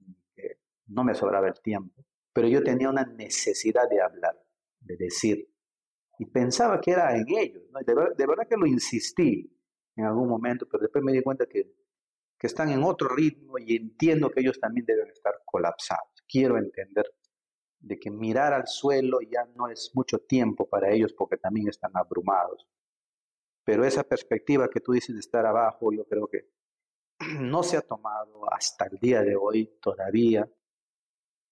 no 0.86 1.04
me 1.04 1.14
sobraba 1.14 1.48
el 1.48 1.60
tiempo, 1.60 2.04
pero 2.32 2.48
yo 2.48 2.62
tenía 2.62 2.90
una 2.90 3.04
necesidad 3.04 3.88
de 3.88 4.00
hablar, 4.02 4.38
de 4.80 4.96
decir, 4.96 5.48
y 6.18 6.26
pensaba 6.26 6.80
que 6.80 6.92
era 6.92 7.16
en 7.16 7.26
ellos, 7.28 7.62
de, 7.86 7.94
de 8.16 8.26
verdad 8.26 8.46
que 8.48 8.56
lo 8.56 8.66
insistí 8.66 9.50
en 9.96 10.04
algún 10.04 10.28
momento, 10.28 10.66
pero 10.70 10.82
después 10.82 11.04
me 11.04 11.12
di 11.12 11.22
cuenta 11.22 11.46
que 11.46 11.72
que 12.44 12.48
están 12.48 12.68
en 12.68 12.82
otro 12.82 13.08
ritmo 13.08 13.58
y 13.58 13.76
entiendo 13.76 14.30
que 14.30 14.40
ellos 14.40 14.60
también 14.60 14.84
deben 14.84 15.08
estar 15.08 15.32
colapsados. 15.46 16.10
Quiero 16.28 16.58
entender 16.58 17.06
de 17.78 17.98
que 17.98 18.10
mirar 18.10 18.52
al 18.52 18.66
suelo 18.66 19.20
ya 19.22 19.46
no 19.56 19.68
es 19.68 19.90
mucho 19.94 20.18
tiempo 20.18 20.68
para 20.68 20.90
ellos 20.90 21.14
porque 21.14 21.36
también 21.36 21.68
están 21.68 21.92
abrumados. 21.94 22.66
Pero 23.64 23.84
esa 23.84 24.04
perspectiva 24.04 24.68
que 24.68 24.80
tú 24.80 24.92
dices 24.92 25.14
de 25.14 25.20
estar 25.20 25.46
abajo, 25.46 25.90
yo 25.92 26.04
creo 26.06 26.28
que 26.28 26.50
no 27.40 27.62
se 27.62 27.76
ha 27.78 27.80
tomado 27.80 28.52
hasta 28.52 28.86
el 28.86 28.98
día 28.98 29.22
de 29.22 29.36
hoy 29.36 29.78
todavía. 29.80 30.46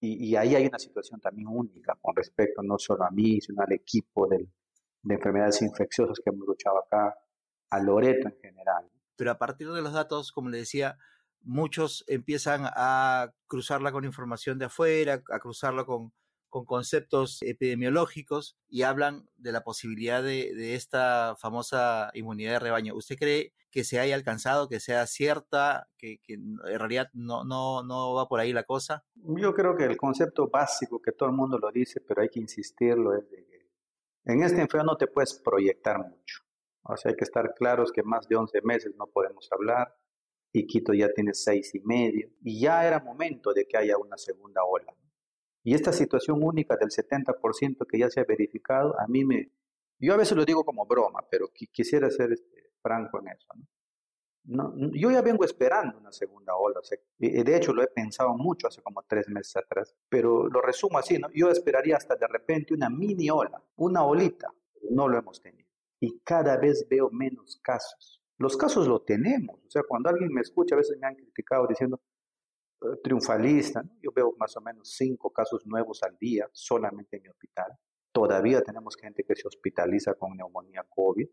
Y, 0.04 0.34
ahí 0.34 0.56
hay 0.56 0.66
una 0.66 0.80
situación 0.80 1.20
también 1.20 1.46
única 1.46 1.96
con 2.02 2.16
respecto 2.16 2.60
no 2.60 2.76
solo 2.76 3.04
a 3.04 3.10
mí, 3.12 3.40
sino 3.40 3.62
al 3.62 3.72
equipo 3.72 4.26
de 4.26 4.48
enfermedades 5.08 5.62
infecciosas 5.62 6.18
que 6.18 6.30
hemos 6.30 6.44
luchado 6.44 6.78
acá, 6.80 7.16
a 7.70 7.80
Loreto 7.80 8.26
en 8.26 8.36
general. 8.42 8.90
Pero 9.14 9.30
a 9.30 9.38
partir 9.38 9.70
de 9.70 9.80
los 9.80 9.92
datos, 9.92 10.32
como 10.32 10.50
le 10.50 10.58
decía, 10.58 10.98
muchos 11.40 12.04
empiezan 12.08 12.62
a 12.64 13.32
cruzarla 13.46 13.92
con 13.92 14.04
información 14.04 14.58
de 14.58 14.64
afuera, 14.64 15.22
a 15.30 15.38
cruzarla 15.38 15.84
con, 15.84 16.12
con 16.52 16.66
conceptos 16.66 17.38
epidemiológicos 17.40 18.58
y 18.68 18.82
hablan 18.82 19.26
de 19.36 19.52
la 19.52 19.64
posibilidad 19.64 20.22
de, 20.22 20.74
esta 20.74 21.34
famosa 21.38 22.10
inmunidad 22.12 22.52
de 22.52 22.58
rebaño. 22.58 22.94
¿Usted 22.94 23.16
cree 23.16 23.54
que 23.70 23.84
se 23.84 23.98
haya 23.98 24.14
alcanzado, 24.14 24.68
que 24.68 24.78
sea 24.78 25.06
cierta, 25.06 25.88
que, 25.96 26.20
en 26.28 26.58
realidad 26.58 27.08
no, 27.14 27.44
no, 27.44 27.82
no 27.82 28.12
va 28.12 28.28
por 28.28 28.38
ahí 28.38 28.52
la 28.52 28.64
cosa? 28.64 29.02
Yo 29.14 29.54
creo 29.54 29.74
que 29.74 29.84
el 29.84 29.96
concepto 29.96 30.50
básico 30.50 31.00
que 31.00 31.12
todo 31.12 31.30
el 31.30 31.34
mundo 31.34 31.58
lo 31.58 31.72
dice, 31.72 32.02
pero 32.06 32.20
hay 32.20 32.28
que 32.28 32.40
insistirlo, 32.40 33.16
es 33.16 33.30
de 33.30 33.46
que 33.46 33.70
en 34.26 34.42
este 34.42 34.60
enfermo 34.60 34.92
no 34.92 34.96
te 34.98 35.06
puedes 35.06 35.40
proyectar 35.42 35.98
mucho. 35.98 36.42
O 36.82 36.98
sea, 36.98 37.12
hay 37.12 37.16
que 37.16 37.24
estar 37.24 37.54
claros 37.54 37.90
que 37.92 38.02
más 38.02 38.28
de 38.28 38.36
11 38.36 38.60
meses 38.62 38.92
no 38.98 39.06
podemos 39.06 39.48
hablar 39.50 39.96
y 40.52 40.66
Quito 40.66 40.92
ya 40.92 41.08
tiene 41.14 41.32
seis 41.32 41.74
y 41.74 41.80
medio 41.80 42.28
y 42.42 42.60
ya 42.60 42.86
era 42.86 43.00
momento 43.00 43.54
de 43.54 43.66
que 43.66 43.78
haya 43.78 43.96
una 43.96 44.18
segunda 44.18 44.62
ola. 44.64 44.94
Y 45.64 45.74
esta 45.74 45.92
situación 45.92 46.42
única 46.42 46.76
del 46.76 46.90
70% 46.90 47.86
que 47.86 47.98
ya 47.98 48.10
se 48.10 48.20
ha 48.20 48.24
verificado, 48.24 48.98
a 48.98 49.06
mí 49.06 49.24
me... 49.24 49.52
Yo 49.98 50.14
a 50.14 50.16
veces 50.16 50.36
lo 50.36 50.44
digo 50.44 50.64
como 50.64 50.84
broma, 50.86 51.20
pero 51.30 51.48
quisiera 51.52 52.10
ser 52.10 52.32
este, 52.32 52.72
franco 52.82 53.20
en 53.20 53.28
eso. 53.28 53.46
¿no? 53.54 54.74
yo 54.92 55.10
ya 55.12 55.22
vengo 55.22 55.44
esperando 55.44 55.98
una 55.98 56.10
segunda 56.10 56.56
ola. 56.56 56.80
de 57.18 57.56
hecho, 57.56 57.72
lo 57.72 57.82
he 57.82 57.86
pensado 57.86 58.34
mucho 58.36 58.66
hace 58.66 58.82
como 58.82 59.04
tres 59.04 59.28
meses 59.28 59.56
atrás, 59.56 59.94
pero 60.08 60.48
lo 60.48 60.60
resumo 60.60 60.98
así, 60.98 61.18
¿no? 61.18 61.28
Yo 61.32 61.48
esperaría 61.50 61.96
hasta 61.96 62.16
de 62.16 62.26
repente 62.26 62.74
una 62.74 62.90
mini 62.90 63.30
ola, 63.30 63.62
una 63.76 64.04
olita. 64.04 64.52
No 64.90 65.06
lo 65.06 65.18
hemos 65.18 65.40
tenido. 65.40 65.68
Y 66.00 66.18
cada 66.24 66.56
vez 66.56 66.88
veo 66.90 67.08
menos 67.10 67.60
casos. 67.62 68.20
Los 68.38 68.56
casos 68.56 68.88
lo 68.88 69.02
tenemos. 69.02 69.60
O 69.64 69.70
sea, 69.70 69.84
cuando 69.84 70.10
alguien 70.10 70.32
me 70.32 70.40
escucha, 70.40 70.74
a 70.74 70.78
veces 70.78 70.98
me 70.98 71.06
han 71.06 71.14
criticado 71.14 71.66
diciendo, 71.68 72.00
triunfalista. 73.02 73.82
Yo 74.00 74.10
veo 74.12 74.34
más 74.38 74.56
o 74.56 74.60
menos 74.60 74.94
cinco 74.96 75.32
casos 75.32 75.66
nuevos 75.66 76.02
al 76.02 76.16
día 76.18 76.48
solamente 76.52 77.16
en 77.16 77.22
mi 77.24 77.28
hospital. 77.28 77.72
Todavía 78.12 78.62
tenemos 78.62 78.96
gente 78.96 79.24
que 79.24 79.34
se 79.34 79.48
hospitaliza 79.48 80.14
con 80.14 80.36
neumonía 80.36 80.84
COVID. 80.88 81.26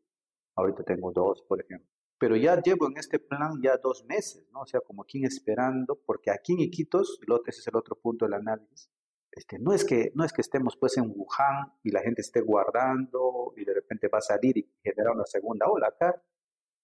Ahorita 0.56 0.84
tengo 0.84 1.12
dos, 1.12 1.44
por 1.48 1.62
ejemplo. 1.62 1.89
Pero 2.18 2.36
ya 2.36 2.62
llevo 2.62 2.88
en 2.88 2.98
este 2.98 3.20
plan 3.20 3.62
ya 3.62 3.77
dos 3.77 4.03
meses, 4.06 4.48
¿no? 4.51 4.62
O 4.62 4.65
sea, 4.65 4.82
como 4.82 5.03
aquí 5.03 5.24
esperando, 5.24 6.00
porque 6.06 6.32
aquí 6.32 6.53
en 6.53 6.60
Iquitos, 6.60 7.20
ese 7.46 7.60
es 7.62 7.68
el 7.68 7.75
otro 7.77 7.96
punto 7.96 8.25
del 8.25 8.34
análisis, 8.34 8.89
este, 9.32 9.60
no, 9.60 9.74
es 9.74 9.86
que, 9.86 10.12
no 10.15 10.25
es 10.25 10.34
que 10.34 10.41
estemos 10.41 10.75
pues 10.75 10.98
en 10.98 11.13
Wuhan 11.15 11.72
y 11.84 11.91
la 11.91 12.01
gente 12.01 12.22
esté 12.22 12.41
guardando 12.41 13.53
y 13.56 13.63
de 13.63 13.74
repente 13.74 14.08
va 14.08 14.18
a 14.18 14.22
salir 14.22 14.58
y 14.58 14.70
generar 14.84 15.13
una 15.13 15.25
segunda 15.25 15.68
ola. 15.68 15.88
Acá 15.88 16.22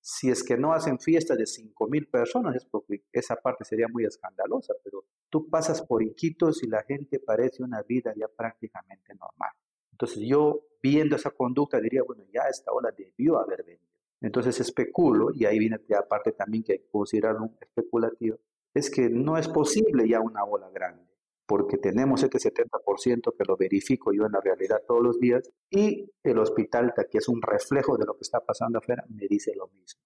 si 0.07 0.29
es 0.29 0.43
que 0.43 0.55
no 0.55 0.71
hacen 0.71 0.99
fiesta 0.99 1.35
de 1.35 1.45
5.000 1.45 2.11
personas, 2.11 2.55
es 2.55 2.65
porque 2.65 3.05
esa 3.11 3.37
parte 3.37 3.65
sería 3.65 3.87
muy 3.87 4.05
escandalosa, 4.05 4.75
pero 4.83 5.03
tú 5.31 5.49
pasas 5.49 5.81
por 5.81 6.03
Iquitos 6.03 6.61
y 6.61 6.67
la 6.67 6.83
gente 6.83 7.19
parece 7.19 7.63
una 7.63 7.81
vida 7.81 8.13
ya 8.15 8.27
prácticamente 8.27 9.15
normal. 9.15 9.49
Entonces 9.91 10.19
yo 10.19 10.61
viendo 10.79 11.15
esa 11.15 11.31
conducta 11.31 11.81
diría, 11.81 12.03
bueno, 12.03 12.23
ya 12.31 12.43
esta 12.43 12.71
ola 12.71 12.93
debió 12.95 13.39
haber 13.39 13.63
venido. 13.63 13.95
Entonces 14.21 14.59
especulo, 14.59 15.31
y 15.33 15.45
ahí 15.45 15.57
viene 15.57 15.79
la 15.87 16.07
parte 16.07 16.33
también 16.33 16.63
que 16.63 16.73
hay 16.73 16.79
que 16.79 16.89
considerar 16.91 17.37
un 17.37 17.57
especulativo, 17.59 18.37
es 18.75 18.91
que 18.91 19.09
no 19.09 19.39
es 19.39 19.47
posible 19.47 20.07
ya 20.07 20.19
una 20.19 20.43
ola 20.43 20.69
grande 20.69 21.14
porque 21.45 21.77
tenemos 21.77 22.23
este 22.23 22.37
70% 22.37 23.35
que 23.37 23.43
lo 23.47 23.57
verifico 23.57 24.11
yo 24.13 24.25
en 24.25 24.31
la 24.31 24.41
realidad 24.41 24.81
todos 24.87 25.03
los 25.03 25.19
días, 25.19 25.49
y 25.69 26.11
el 26.23 26.39
hospital, 26.39 26.93
que 27.09 27.17
es 27.17 27.27
un 27.27 27.41
reflejo 27.41 27.97
de 27.97 28.05
lo 28.05 28.13
que 28.13 28.21
está 28.23 28.39
pasando 28.39 28.79
afuera, 28.79 29.03
me 29.09 29.27
dice 29.27 29.53
lo 29.55 29.67
mismo. 29.67 30.01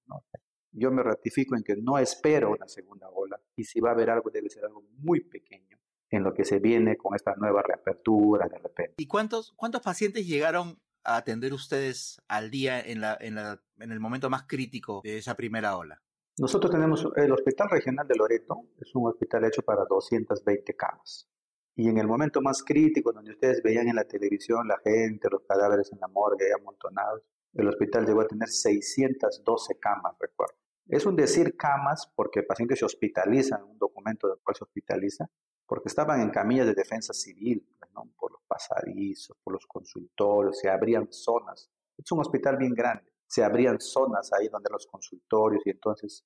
Yo 0.72 0.92
me 0.92 1.02
ratifico 1.02 1.56
en 1.56 1.64
que 1.64 1.76
no 1.76 1.98
espero 1.98 2.52
una 2.52 2.68
segunda 2.68 3.10
ola, 3.10 3.40
y 3.56 3.64
si 3.64 3.80
va 3.80 3.90
a 3.90 3.94
haber 3.94 4.10
algo, 4.10 4.30
debe 4.30 4.50
ser 4.50 4.66
algo 4.66 4.84
muy 4.98 5.22
pequeño 5.22 5.78
en 6.12 6.24
lo 6.24 6.34
que 6.34 6.46
se 6.46 6.60
viene 6.60 6.98
con 6.98 7.16
esta 7.16 7.36
nueva 7.36 7.62
reapertura 7.62 8.48
de 8.48 8.58
repente. 8.58 8.96
¿Y 8.98 9.08
cuántos, 9.08 9.54
cuántos 9.56 9.82
pacientes 9.82 10.28
llegaron 10.28 10.80
a 11.04 11.18
atender 11.18 11.54
ustedes 11.54 12.22
al 12.28 12.52
día 12.52 12.80
en, 12.80 13.02
la, 13.02 13.18
en, 13.20 13.36
la, 13.36 13.62
en 13.80 13.92
el 13.92 14.00
momento 14.00 14.30
más 14.30 14.44
crítico 14.44 15.02
de 15.04 15.18
esa 15.18 15.36
primera 15.36 15.78
ola? 15.78 16.02
Nosotros 16.40 16.72
tenemos 16.72 17.06
el 17.18 17.34
Hospital 17.34 17.70
Regional 17.70 18.08
de 18.08 18.16
Loreto, 18.16 18.68
es 18.80 18.96
un 18.96 19.08
hospital 19.08 19.44
hecho 19.44 19.62
para 19.62 19.84
220 19.84 20.74
camas. 20.74 21.28
Y 21.76 21.90
en 21.90 21.98
el 21.98 22.08
momento 22.08 22.42
más 22.42 22.64
crítico, 22.64 23.12
donde 23.12 23.32
ustedes 23.32 23.62
veían 23.62 23.90
en 23.90 23.98
la 23.98 24.06
televisión 24.06 24.66
la 24.66 24.80
gente, 24.82 25.28
los 25.30 25.44
cadáveres 25.44 25.92
en 25.92 26.00
la 26.00 26.08
morgue 26.08 26.54
amontonados, 26.58 27.24
el 27.54 27.68
hospital 27.68 28.06
llegó 28.06 28.22
a 28.22 28.28
tener 28.28 28.48
612 28.48 29.80
camas, 29.80 30.16
recuerdo. 30.18 30.56
Es 30.88 31.06
un 31.06 31.18
decir 31.18 31.58
camas 31.58 32.10
porque 32.16 32.40
el 32.40 32.46
paciente 32.46 32.78
se 32.78 32.86
hospitaliza, 32.86 33.58
en 33.58 33.64
un 33.72 33.78
documento 33.78 34.30
del 34.30 34.38
cual 34.42 34.56
se 34.56 34.64
hospitaliza, 34.64 35.30
porque 35.68 35.90
estaban 35.90 36.22
en 36.22 36.30
camillas 36.30 36.68
de 36.68 36.74
defensa 36.74 37.12
civil, 37.12 37.68
pues, 37.78 37.92
por 38.18 38.32
los 38.32 38.42
pasadizos, 38.48 39.36
por 39.44 39.56
los 39.56 39.68
consultorios, 39.68 40.58
se 40.58 40.70
abrían 40.70 41.12
zonas. 41.12 41.70
Es 41.98 42.10
un 42.14 42.22
hospital 42.22 42.56
bien 42.56 42.74
grande 42.74 43.12
se 43.30 43.44
abrían 43.44 43.80
zonas 43.80 44.34
ahí 44.34 44.48
donde 44.48 44.70
los 44.72 44.88
consultorios 44.88 45.62
y 45.66 45.70
entonces 45.70 46.26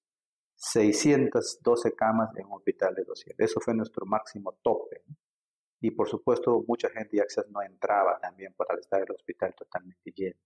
612 0.56 1.94
camas 1.96 2.30
en 2.38 2.46
un 2.46 2.54
hospital 2.54 2.96
de 2.96 3.04
200. 3.04 3.40
Eso 3.40 3.60
fue 3.60 3.74
nuestro 3.74 4.06
máximo 4.06 4.58
tope. 4.64 5.04
Y 5.82 5.92
por 5.92 6.08
supuesto, 6.08 6.64
mucha 6.66 6.90
gente 6.90 7.18
ya 7.18 7.26
no 7.50 7.62
entraba 7.62 8.18
también 8.20 8.54
para 8.54 8.80
estar 8.80 9.02
el 9.02 9.12
hospital 9.12 9.54
totalmente 9.54 10.14
lleno. 10.16 10.40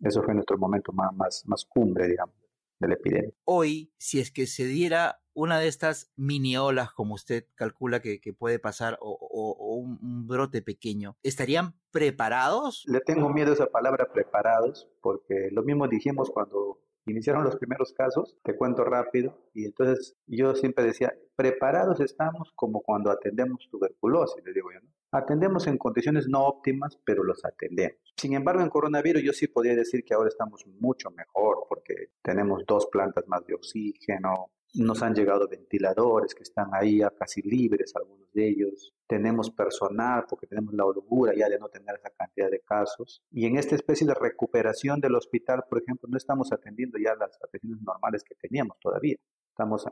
Eso 0.00 0.22
fue 0.22 0.34
nuestro 0.34 0.58
momento 0.58 0.92
más, 0.92 1.14
más, 1.14 1.42
más 1.46 1.64
cumbre, 1.64 2.06
digamos 2.08 2.34
de 2.78 2.88
la 2.88 2.94
epidemia. 2.94 3.32
Hoy, 3.44 3.92
si 3.98 4.20
es 4.20 4.30
que 4.30 4.46
se 4.46 4.66
diera 4.66 5.22
una 5.36 5.60
de 5.60 5.68
estas 5.68 6.10
mini 6.16 6.56
olas, 6.56 6.92
como 6.92 7.14
usted 7.14 7.44
calcula 7.54 8.00
que, 8.00 8.18
puede 8.36 8.58
pasar, 8.58 8.96
o, 9.00 9.76
un, 9.76 10.26
brote 10.26 10.62
pequeño, 10.62 11.16
¿estarían 11.22 11.74
preparados? 11.92 12.84
Le 12.86 13.00
tengo 13.00 13.28
miedo 13.28 13.50
a 13.50 13.54
esa 13.54 13.66
palabra 13.66 14.10
preparados, 14.10 14.88
porque 15.02 15.50
lo 15.52 15.62
mismo 15.62 15.88
dijimos 15.88 16.30
cuando 16.30 16.80
iniciaron 17.04 17.44
los 17.44 17.56
primeros 17.56 17.92
casos, 17.92 18.36
te 18.42 18.56
cuento 18.56 18.82
rápido, 18.82 19.38
y 19.52 19.66
entonces 19.66 20.16
yo 20.26 20.54
siempre 20.54 20.84
decía, 20.84 21.12
preparados 21.36 22.00
estamos 22.00 22.50
como 22.56 22.80
cuando 22.80 23.10
atendemos 23.10 23.68
tuberculosis, 23.70 24.42
le 24.42 24.54
digo 24.54 24.72
yo, 24.72 24.80
¿no? 24.80 24.88
Atendemos 25.12 25.66
en 25.66 25.78
condiciones 25.78 26.26
no 26.28 26.44
óptimas, 26.46 26.98
pero 27.04 27.22
los 27.22 27.44
atendemos. 27.44 27.98
Sin 28.16 28.34
embargo, 28.34 28.62
en 28.62 28.70
coronavirus 28.70 29.22
yo 29.22 29.32
sí 29.32 29.46
podría 29.46 29.74
decir 29.76 30.02
que 30.04 30.14
ahora 30.14 30.28
estamos 30.28 30.66
mucho 30.80 31.10
mejor 31.10 31.64
porque 31.68 32.10
tenemos 32.22 32.64
dos 32.66 32.86
plantas 32.90 33.24
más 33.28 33.46
de 33.46 33.54
oxígeno, 33.54 34.50
nos 34.76 35.02
han 35.02 35.14
llegado 35.14 35.48
ventiladores 35.48 36.34
que 36.34 36.42
están 36.42 36.70
ahí 36.72 37.00
casi 37.18 37.42
libres, 37.42 37.94
algunos 37.96 38.32
de 38.32 38.48
ellos. 38.48 38.94
Tenemos 39.06 39.50
personal 39.50 40.24
porque 40.28 40.46
tenemos 40.46 40.74
la 40.74 40.84
holgura 40.84 41.32
ya 41.34 41.48
de 41.48 41.58
no 41.58 41.68
tener 41.68 41.96
esa 41.96 42.10
cantidad 42.10 42.50
de 42.50 42.60
casos. 42.60 43.22
Y 43.30 43.46
en 43.46 43.56
esta 43.56 43.74
especie 43.74 44.06
de 44.06 44.14
recuperación 44.14 45.00
del 45.00 45.14
hospital, 45.14 45.64
por 45.68 45.82
ejemplo, 45.82 46.08
no 46.10 46.16
estamos 46.16 46.52
atendiendo 46.52 46.98
ya 46.98 47.14
las 47.14 47.38
atenciones 47.42 47.82
normales 47.82 48.22
que 48.24 48.34
teníamos 48.34 48.78
todavía. 48.80 49.16
Estamos 49.50 49.86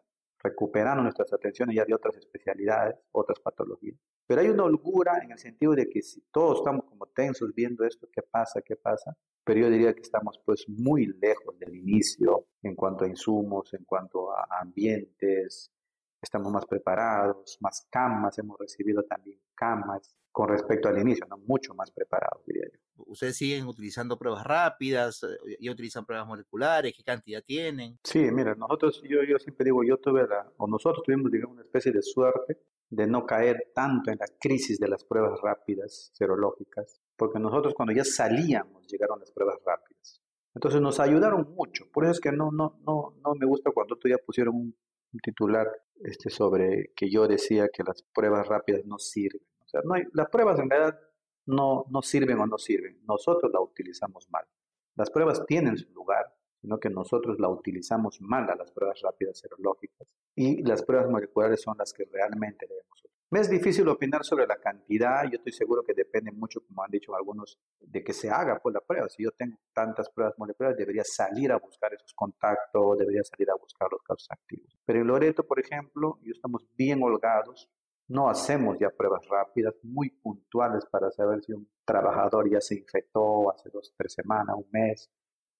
recuperando 0.45 1.03
nuestras 1.03 1.33
atenciones 1.33 1.75
ya 1.75 1.87
de 1.87 1.95
otras 1.95 2.17
especialidades, 2.17 2.97
otras 3.13 3.41
patologías. 3.41 3.99
Pero 4.27 4.43
hay 4.43 4.49
una 4.49 4.65
holgura 4.65 5.19
en 5.23 5.33
el 5.33 5.39
sentido 5.39 5.73
de 5.75 5.89
que 5.89 6.03
si 6.03 6.21
todos 6.31 6.59
estamos 6.59 6.85
como 6.85 7.07
tensos 7.07 7.55
viendo 7.55 7.85
esto, 7.85 8.07
¿qué 8.13 8.21
pasa? 8.23 8.61
¿Qué 8.61 8.77
pasa? 8.77 9.17
Pero 9.43 9.61
yo 9.61 9.71
diría 9.71 9.95
que 9.95 10.03
estamos 10.03 10.39
pues 10.45 10.67
muy 10.69 11.07
lejos 11.07 11.59
del 11.59 11.75
inicio 11.75 12.47
en 12.63 12.75
cuanto 12.75 13.05
a 13.05 13.09
insumos, 13.09 13.73
en 13.73 13.85
cuanto 13.85 14.31
a 14.33 14.47
ambientes, 14.61 15.71
estamos 16.25 16.52
más 16.52 16.66
preparados, 16.66 17.57
más 17.61 17.87
camas, 17.90 18.38
hemos 18.38 18.59
recibido 18.59 19.04
también 19.04 19.38
camas 19.54 20.16
con 20.33 20.49
respecto 20.49 20.88
al 20.88 20.99
inicio, 20.99 21.26
¿no? 21.28 21.38
mucho 21.38 21.75
más 21.75 21.93
preparados, 21.93 22.45
diría 22.45 22.64
yo. 22.73 23.04
¿Ustedes 23.07 23.37
siguen 23.37 23.66
utilizando 23.66 24.19
pruebas 24.19 24.45
rápidas? 24.45 25.23
Eh, 25.23 25.57
¿Y 25.61 25.71
utilizan 25.71 26.04
pruebas 26.04 26.26
moleculares? 26.26 26.93
¿Qué 26.97 27.04
cantidad 27.04 27.40
tienen? 27.45 27.99
Sí, 28.02 28.19
mira, 28.33 28.54
nosotros, 28.57 29.00
yo, 29.04 29.23
yo 29.23 29.38
siempre 29.38 29.64
digo, 29.64 29.85
yo 29.85 29.97
tuve 29.99 30.26
la, 30.26 30.50
o 30.57 30.66
nosotros 30.66 31.04
tuvimos, 31.04 31.31
digamos, 31.31 31.54
una 31.54 31.62
especie 31.62 31.93
de 31.93 32.02
suerte 32.02 32.59
de 32.90 33.07
no 33.07 33.25
caer 33.25 33.71
tanto 33.75 34.11
en 34.11 34.19
la 34.19 34.26
crisis 34.40 34.78
de 34.78 34.88
las 34.88 35.04
pruebas 35.04 35.40
rápidas 35.40 36.11
serológicas, 36.14 37.00
porque 37.16 37.38
nosotros 37.38 37.75
cuando 37.75 37.93
ya 37.93 38.04
salíamos 38.04 38.87
llegaron 38.88 39.21
las 39.21 39.31
pruebas 39.31 39.59
rápidas. 39.64 40.21
Entonces 40.54 40.81
nos 40.81 41.00
ayudaron 41.00 41.54
mucho, 41.54 41.85
por 41.93 42.04
eso 42.04 42.12
es 42.12 42.21
que 42.21 42.33
no, 42.33 42.50
no, 42.52 42.81
no, 42.87 43.14
no 43.23 43.35
me 43.35 43.47
gusta 43.47 43.71
cuando 43.73 43.97
tú 43.97 44.09
ya 44.09 44.19
pusieron 44.19 44.54
un 44.54 44.76
titular 45.23 45.71
este, 46.02 46.30
sobre 46.30 46.92
que 46.97 47.11
yo 47.11 47.26
decía 47.28 47.68
que 47.73 47.83
las 47.83 48.02
pruebas 48.14 48.47
rápidas 48.49 48.85
no 48.85 48.99
sirven 48.99 49.42
no 49.83 49.94
hay, 49.94 50.04
las 50.12 50.28
pruebas 50.28 50.59
en 50.61 50.71
realidad 50.71 50.99
no, 51.47 51.85
no 51.90 52.02
sirven 52.02 52.38
o 52.38 52.47
no 52.47 52.59
sirven. 52.59 53.00
Nosotros 53.06 53.50
la 53.52 53.61
utilizamos 53.61 54.28
mal. 54.30 54.44
Las 54.97 55.11
pruebas 55.11 55.44
tienen 55.47 55.76
su 55.76 55.90
lugar, 55.92 56.33
sino 56.61 56.78
que 56.78 56.88
nosotros 56.88 57.38
la 57.40 57.49
utilizamos 57.49 58.21
mal 58.21 58.49
a 58.49 58.54
las 58.54 58.71
pruebas 58.71 59.00
rápidas 59.02 59.38
serológicas 59.38 60.14
y 60.35 60.62
las 60.62 60.83
pruebas 60.83 61.11
moleculares 61.11 61.61
son 61.61 61.76
las 61.78 61.92
que 61.92 62.04
realmente 62.04 62.66
debemos 62.66 63.00
utilizar. 63.00 63.14
Me 63.30 63.40
es 63.40 63.50
difícil 63.50 63.88
opinar 63.88 64.25
sobre 64.25 64.47
la 64.47 64.56
cantidad, 64.56 65.25
yo 65.25 65.37
estoy 65.38 65.52
seguro 65.52 65.83
que 65.83 65.92
depende 65.92 66.30
mucho, 66.30 66.61
como 66.64 66.85
han 66.85 66.90
dicho 66.90 67.16
algunos, 67.16 67.59
de 67.80 68.04
que 68.04 68.12
se 68.12 68.30
haga 68.30 68.61
por 68.61 68.73
la 68.73 68.80
prueba. 68.80 69.09
Si 69.09 69.25
yo 69.25 69.33
tengo 69.33 69.59
tantas 69.73 70.09
pruebas 70.09 70.35
moleculares, 70.38 70.78
debería 70.78 71.02
salir 71.04 71.50
a 71.50 71.59
buscar 71.59 71.92
esos 71.92 72.14
contactos, 72.14 72.99
debería 72.99 73.25
salir 73.25 73.50
a 73.50 73.56
buscar 73.56 73.88
los 73.90 74.02
casos 74.02 74.28
activos. 74.30 74.63
Pero 74.95 75.03
en 75.03 75.09
Loreto, 75.09 75.43
por 75.43 75.59
ejemplo, 75.59 76.21
yo 76.23 76.31
estamos 76.31 76.63
bien 76.77 77.03
holgados 77.03 77.69
No 78.07 78.29
hacemos 78.29 78.79
ya 78.79 78.91
pruebas 78.91 79.27
rápidas, 79.27 79.75
muy 79.83 80.11
puntuales 80.11 80.87
para 80.87 81.11
saber 81.11 81.43
si 81.43 81.53
un 81.53 81.69
trabajador 81.85 82.49
ya 82.49 82.61
se 82.61 82.77
infectó 82.77 83.51
hace 83.51 83.71
dos, 83.71 83.93
tres 83.97 84.13
semanas, 84.13 84.55
un 84.57 84.69
mes, 84.71 85.11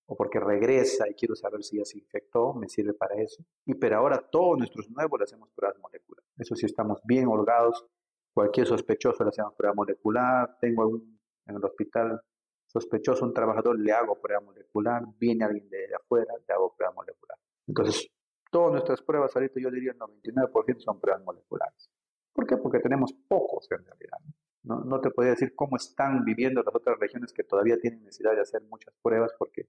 o 0.07 0.17
porque 0.17 0.38
regresa 0.38 1.09
y 1.09 1.14
quiero 1.14 1.35
saber 1.35 1.64
si 1.64 1.79
ya 1.79 1.85
se 1.85 1.99
infectó, 1.99 2.55
me 2.55 2.69
sirve 2.69 2.93
para 2.95 3.17
eso. 3.21 3.45
Y 3.67 3.75
pero 3.75 3.97
ahora 3.97 4.19
todos 4.31 4.57
nuestros 4.57 4.88
nuevos 4.91 5.19
le 5.19 5.25
hacemos 5.25 5.50
pruebas 5.53 5.81
moleculares. 5.81 6.31
Eso 6.38 6.55
sí 6.55 6.67
estamos 6.67 7.00
bien 7.03 7.26
holgados. 7.26 7.85
Cualquier 8.33 8.69
sospechoso 8.69 9.25
le 9.25 9.31
hacemos 9.31 9.55
prueba 9.55 9.75
molecular. 9.75 10.59
Tengo 10.61 10.83
algún, 10.83 11.19
en 11.47 11.57
el 11.57 11.64
hospital 11.64 12.23
sospechoso, 12.67 13.25
un 13.25 13.35
trabajador, 13.35 13.81
le 13.81 13.91
hago 13.91 14.21
prueba 14.21 14.43
molecular. 14.43 15.03
Viene 15.19 15.45
alguien 15.45 15.69
de 15.71 15.93
afuera, 15.93 16.33
le 16.47 16.55
hago 16.55 16.73
prueba 16.76 16.95
molecular. 16.95 17.37
Entonces, 17.67 18.09
todas 18.54 18.70
nuestras 18.70 19.02
pruebas 19.02 19.34
ahorita 19.34 19.58
yo 19.58 19.68
diría 19.68 19.90
el 19.90 19.99
99% 19.99 20.78
son 20.78 21.00
pruebas 21.00 21.25
moleculares. 21.25 21.90
¿Por 22.32 22.46
qué? 22.46 22.56
Porque 22.56 22.78
tenemos 22.78 23.12
pocos 23.26 23.66
en 23.73 23.84
realidad. 23.84 24.18
No, 24.62 24.84
no 24.84 25.00
te 25.00 25.11
podría 25.11 25.32
decir 25.32 25.56
cómo 25.56 25.76
están 25.76 26.25
viviendo 26.25 26.62
las 26.62 26.73
otras 26.73 26.96
regiones 27.00 27.32
que 27.32 27.42
todavía 27.42 27.80
tienen 27.80 28.04
necesidad 28.04 28.32
de 28.32 28.42
hacer 28.42 28.62
muchas 28.70 28.94
pruebas 29.02 29.32
porque 29.37 29.68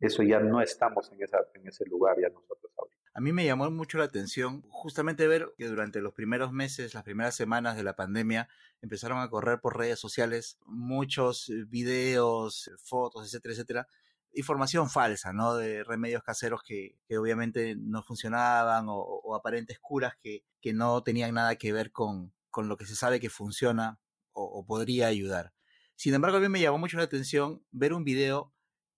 eso 0.00 0.22
ya 0.22 0.40
no 0.40 0.62
estamos 0.62 1.12
en, 1.12 1.22
esa, 1.22 1.40
en 1.52 1.68
ese 1.68 1.84
lugar 1.84 2.16
ya 2.18 2.30
nosotros 2.30 2.72
ahorita. 2.78 2.96
A 3.12 3.20
mí 3.20 3.34
me 3.34 3.44
llamó 3.44 3.70
mucho 3.70 3.98
la 3.98 4.04
atención 4.04 4.62
justamente 4.70 5.28
ver 5.28 5.52
que 5.58 5.68
durante 5.68 6.00
los 6.00 6.14
primeros 6.14 6.52
meses, 6.52 6.94
las 6.94 7.04
primeras 7.04 7.34
semanas 7.34 7.76
de 7.76 7.82
la 7.82 7.96
pandemia, 7.96 8.48
empezaron 8.80 9.18
a 9.18 9.28
correr 9.28 9.60
por 9.60 9.76
redes 9.76 9.98
sociales 9.98 10.58
muchos 10.64 11.52
videos, 11.68 12.70
fotos, 12.82 13.26
etcétera, 13.26 13.52
etcétera, 13.52 13.88
información 14.36 14.90
falsa, 14.90 15.32
¿no? 15.32 15.56
De 15.56 15.82
remedios 15.82 16.22
caseros 16.22 16.62
que, 16.62 16.98
obviamente 17.18 17.74
no 17.76 18.02
funcionaban 18.02 18.88
o, 18.88 18.94
o 18.96 19.34
aparentes 19.34 19.78
curas 19.80 20.14
que, 20.20 20.44
que, 20.60 20.72
no 20.72 21.02
tenían 21.02 21.34
nada 21.34 21.56
que 21.56 21.72
ver 21.72 21.90
con, 21.90 22.32
con 22.50 22.68
lo 22.68 22.76
que 22.76 22.86
se 22.86 22.94
sabe 22.94 23.18
que 23.18 23.30
funciona 23.30 23.98
o, 24.32 24.44
o, 24.44 24.66
podría 24.66 25.08
ayudar. 25.08 25.52
Sin 25.96 26.14
embargo, 26.14 26.36
a 26.36 26.40
mí 26.40 26.48
me 26.48 26.60
llamó 26.60 26.78
mucho 26.78 26.98
la 26.98 27.04
atención 27.04 27.64
ver 27.70 27.94
un 27.94 28.04
video 28.04 28.52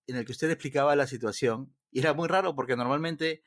en 0.07 0.17
el 0.17 0.25
que 0.25 0.33
usted 0.33 0.49
explicaba 0.51 0.95
la 0.95 1.07
situación 1.07 1.73
y 1.91 1.99
era 1.99 2.13
muy 2.13 2.27
raro 2.27 2.55
porque 2.55 2.75
normalmente 2.75 3.41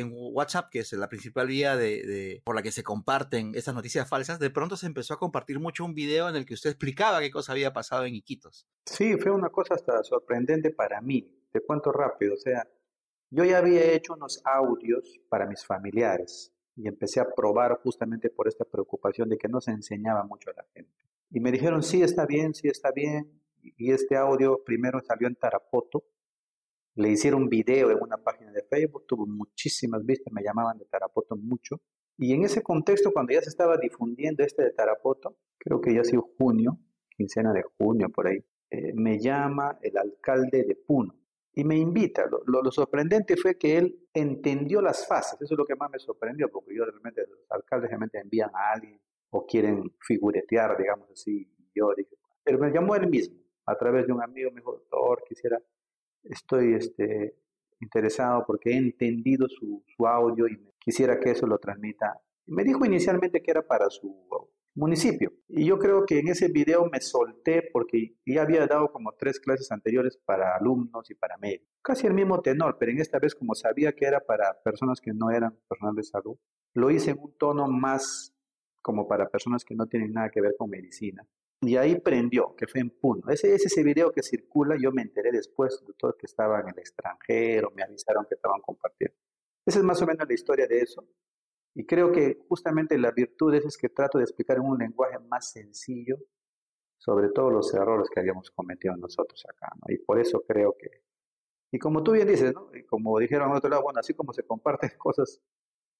en 0.00 0.10
WhatsApp, 0.12 0.68
que 0.70 0.80
es 0.80 0.92
la 0.92 1.08
principal 1.08 1.46
vía 1.46 1.76
de, 1.76 2.06
de, 2.06 2.42
por 2.44 2.54
la 2.54 2.62
que 2.62 2.72
se 2.72 2.82
comparten 2.82 3.52
esas 3.54 3.74
noticias 3.74 4.08
falsas, 4.08 4.38
de 4.38 4.50
pronto 4.50 4.76
se 4.76 4.86
empezó 4.86 5.14
a 5.14 5.18
compartir 5.18 5.58
mucho 5.58 5.84
un 5.84 5.94
video 5.94 6.28
en 6.28 6.36
el 6.36 6.46
que 6.46 6.54
usted 6.54 6.70
explicaba 6.70 7.20
qué 7.20 7.30
cosa 7.30 7.52
había 7.52 7.72
pasado 7.72 8.04
en 8.04 8.14
Iquitos. 8.14 8.66
Sí, 8.84 9.16
fue 9.16 9.32
una 9.32 9.50
cosa 9.50 9.74
hasta 9.74 10.02
sorprendente 10.02 10.70
para 10.70 11.00
mí. 11.00 11.28
Te 11.52 11.60
cuento 11.60 11.92
rápido, 11.92 12.34
o 12.34 12.38
sea, 12.38 12.66
yo 13.30 13.44
ya 13.44 13.58
había 13.58 13.92
hecho 13.92 14.14
unos 14.14 14.40
audios 14.44 15.20
para 15.28 15.46
mis 15.46 15.64
familiares 15.64 16.52
y 16.76 16.86
empecé 16.86 17.20
a 17.20 17.28
probar 17.34 17.80
justamente 17.82 18.30
por 18.30 18.46
esta 18.46 18.64
preocupación 18.64 19.28
de 19.28 19.38
que 19.38 19.48
no 19.48 19.60
se 19.60 19.72
enseñaba 19.72 20.24
mucho 20.24 20.50
a 20.50 20.54
la 20.54 20.66
gente. 20.74 20.92
Y 21.30 21.40
me 21.40 21.50
dijeron, 21.50 21.82
sí, 21.82 22.02
está 22.02 22.26
bien, 22.26 22.54
sí, 22.54 22.68
está 22.68 22.92
bien. 22.92 23.42
Y 23.62 23.90
este 23.90 24.16
audio 24.16 24.62
primero 24.64 25.00
salió 25.00 25.26
en 25.26 25.34
Tarapoto, 25.34 26.04
le 26.96 27.10
hicieron 27.10 27.42
un 27.42 27.48
video 27.48 27.90
en 27.90 27.98
una 28.00 28.16
página 28.16 28.50
de 28.52 28.62
Facebook, 28.62 29.06
tuvo 29.06 29.26
muchísimas 29.26 30.04
vistas, 30.04 30.32
me 30.32 30.42
llamaban 30.42 30.78
de 30.78 30.86
Tarapoto 30.86 31.36
mucho. 31.36 31.80
Y 32.16 32.32
en 32.32 32.44
ese 32.44 32.62
contexto, 32.62 33.12
cuando 33.12 33.34
ya 33.34 33.42
se 33.42 33.50
estaba 33.50 33.76
difundiendo 33.76 34.42
este 34.42 34.64
de 34.64 34.70
Tarapoto, 34.70 35.36
creo 35.58 35.80
que 35.80 35.94
ya 35.94 36.00
ha 36.00 36.04
sido 36.04 36.22
junio, 36.38 36.78
quincena 37.10 37.52
de 37.52 37.62
junio 37.76 38.08
por 38.08 38.28
ahí, 38.28 38.42
eh, 38.70 38.92
me 38.94 39.18
llama 39.18 39.78
el 39.82 39.96
alcalde 39.98 40.64
de 40.64 40.74
Puno 40.74 41.14
y 41.52 41.64
me 41.64 41.76
invita. 41.76 42.26
Lo, 42.26 42.62
lo, 42.62 42.70
sorprendente 42.72 43.36
fue 43.36 43.58
que 43.58 43.76
él 43.76 44.08
entendió 44.14 44.80
las 44.80 45.06
fases, 45.06 45.40
eso 45.40 45.54
es 45.54 45.58
lo 45.58 45.66
que 45.66 45.76
más 45.76 45.90
me 45.90 45.98
sorprendió, 45.98 46.50
porque 46.50 46.74
yo 46.74 46.84
realmente, 46.86 47.26
los 47.28 47.40
alcaldes 47.50 47.90
realmente 47.90 48.18
envían 48.18 48.50
a 48.54 48.72
alguien 48.72 48.98
o 49.30 49.44
quieren 49.44 49.94
figuretear, 50.00 50.78
digamos 50.78 51.10
así. 51.10 51.46
Yo 51.74 51.90
pero 52.42 52.58
me 52.58 52.70
llamó 52.70 52.94
él 52.96 53.08
mismo, 53.08 53.36
a 53.66 53.76
través 53.76 54.06
de 54.06 54.12
un 54.12 54.22
amigo, 54.22 54.50
me 54.50 54.60
dijo, 54.60 54.72
doctor, 54.72 55.22
quisiera 55.28 55.60
estoy 56.30 56.74
este, 56.74 57.36
interesado 57.80 58.44
porque 58.46 58.70
he 58.70 58.76
entendido 58.76 59.48
su, 59.48 59.84
su 59.96 60.06
audio 60.06 60.46
y 60.48 60.72
quisiera 60.78 61.18
que 61.18 61.30
eso 61.30 61.46
lo 61.46 61.58
transmita. 61.58 62.20
Me 62.46 62.64
dijo 62.64 62.84
inicialmente 62.84 63.42
que 63.42 63.50
era 63.50 63.66
para 63.66 63.90
su 63.90 64.26
municipio. 64.76 65.32
Y 65.48 65.66
yo 65.66 65.78
creo 65.78 66.04
que 66.06 66.18
en 66.18 66.28
ese 66.28 66.48
video 66.48 66.88
me 66.90 67.00
solté 67.00 67.68
porque 67.72 68.14
ya 68.24 68.42
había 68.42 68.66
dado 68.66 68.92
como 68.92 69.12
tres 69.12 69.40
clases 69.40 69.72
anteriores 69.72 70.18
para 70.24 70.54
alumnos 70.54 71.10
y 71.10 71.14
para 71.14 71.36
médicos. 71.38 71.68
Casi 71.82 72.06
el 72.06 72.14
mismo 72.14 72.40
tenor, 72.40 72.76
pero 72.78 72.92
en 72.92 73.00
esta 73.00 73.18
vez 73.18 73.34
como 73.34 73.54
sabía 73.54 73.92
que 73.92 74.06
era 74.06 74.20
para 74.20 74.60
personas 74.62 75.00
que 75.00 75.12
no 75.12 75.30
eran 75.30 75.56
personal 75.68 75.94
de 75.94 76.02
salud, 76.02 76.36
lo 76.74 76.90
hice 76.90 77.12
en 77.12 77.18
un 77.18 77.36
tono 77.36 77.66
más 77.68 78.34
como 78.82 79.08
para 79.08 79.28
personas 79.28 79.64
que 79.64 79.74
no 79.74 79.86
tienen 79.86 80.12
nada 80.12 80.30
que 80.30 80.40
ver 80.40 80.54
con 80.56 80.70
medicina. 80.70 81.26
Y 81.62 81.76
ahí 81.76 81.98
prendió, 82.00 82.54
que 82.54 82.66
fue 82.66 82.80
en 82.80 82.90
Puno. 82.90 83.28
Ese 83.30 83.54
es 83.54 83.64
ese 83.64 83.82
video 83.82 84.12
que 84.12 84.22
circula, 84.22 84.76
yo 84.78 84.92
me 84.92 85.02
enteré 85.02 85.32
después, 85.32 85.82
de 85.86 85.94
todo 85.94 86.16
que 86.16 86.26
estaba 86.26 86.60
en 86.60 86.68
el 86.68 86.78
extranjero, 86.78 87.72
me 87.74 87.82
avisaron 87.82 88.26
que 88.28 88.34
estaban 88.34 88.60
compartiendo. 88.60 89.16
Esa 89.64 89.78
es 89.78 89.84
más 89.84 90.00
o 90.02 90.06
menos 90.06 90.28
la 90.28 90.34
historia 90.34 90.66
de 90.66 90.80
eso. 90.80 91.06
Y 91.74 91.84
creo 91.84 92.12
que 92.12 92.38
justamente 92.48 92.96
la 92.98 93.10
virtud 93.10 93.54
es 93.54 93.76
que 93.76 93.88
trato 93.88 94.18
de 94.18 94.24
explicar 94.24 94.58
en 94.58 94.64
un 94.64 94.78
lenguaje 94.78 95.18
más 95.18 95.50
sencillo 95.50 96.16
sobre 96.98 97.28
todos 97.30 97.52
los 97.52 97.74
errores 97.74 98.08
que 98.10 98.20
habíamos 98.20 98.50
cometido 98.50 98.96
nosotros 98.96 99.44
acá. 99.48 99.72
Y 99.88 99.98
por 99.98 100.18
eso 100.18 100.42
creo 100.46 100.76
que... 100.78 101.04
Y 101.72 101.78
como 101.78 102.02
tú 102.02 102.12
bien 102.12 102.28
dices, 102.28 102.54
¿no? 102.54 102.70
y 102.74 102.84
como 102.84 103.18
dijeron 103.18 103.50
al 103.50 103.58
otro 103.58 103.68
lado, 103.68 103.82
bueno, 103.82 104.00
así 104.00 104.14
como 104.14 104.32
se 104.32 104.44
comparten 104.44 104.90
cosas 104.98 105.42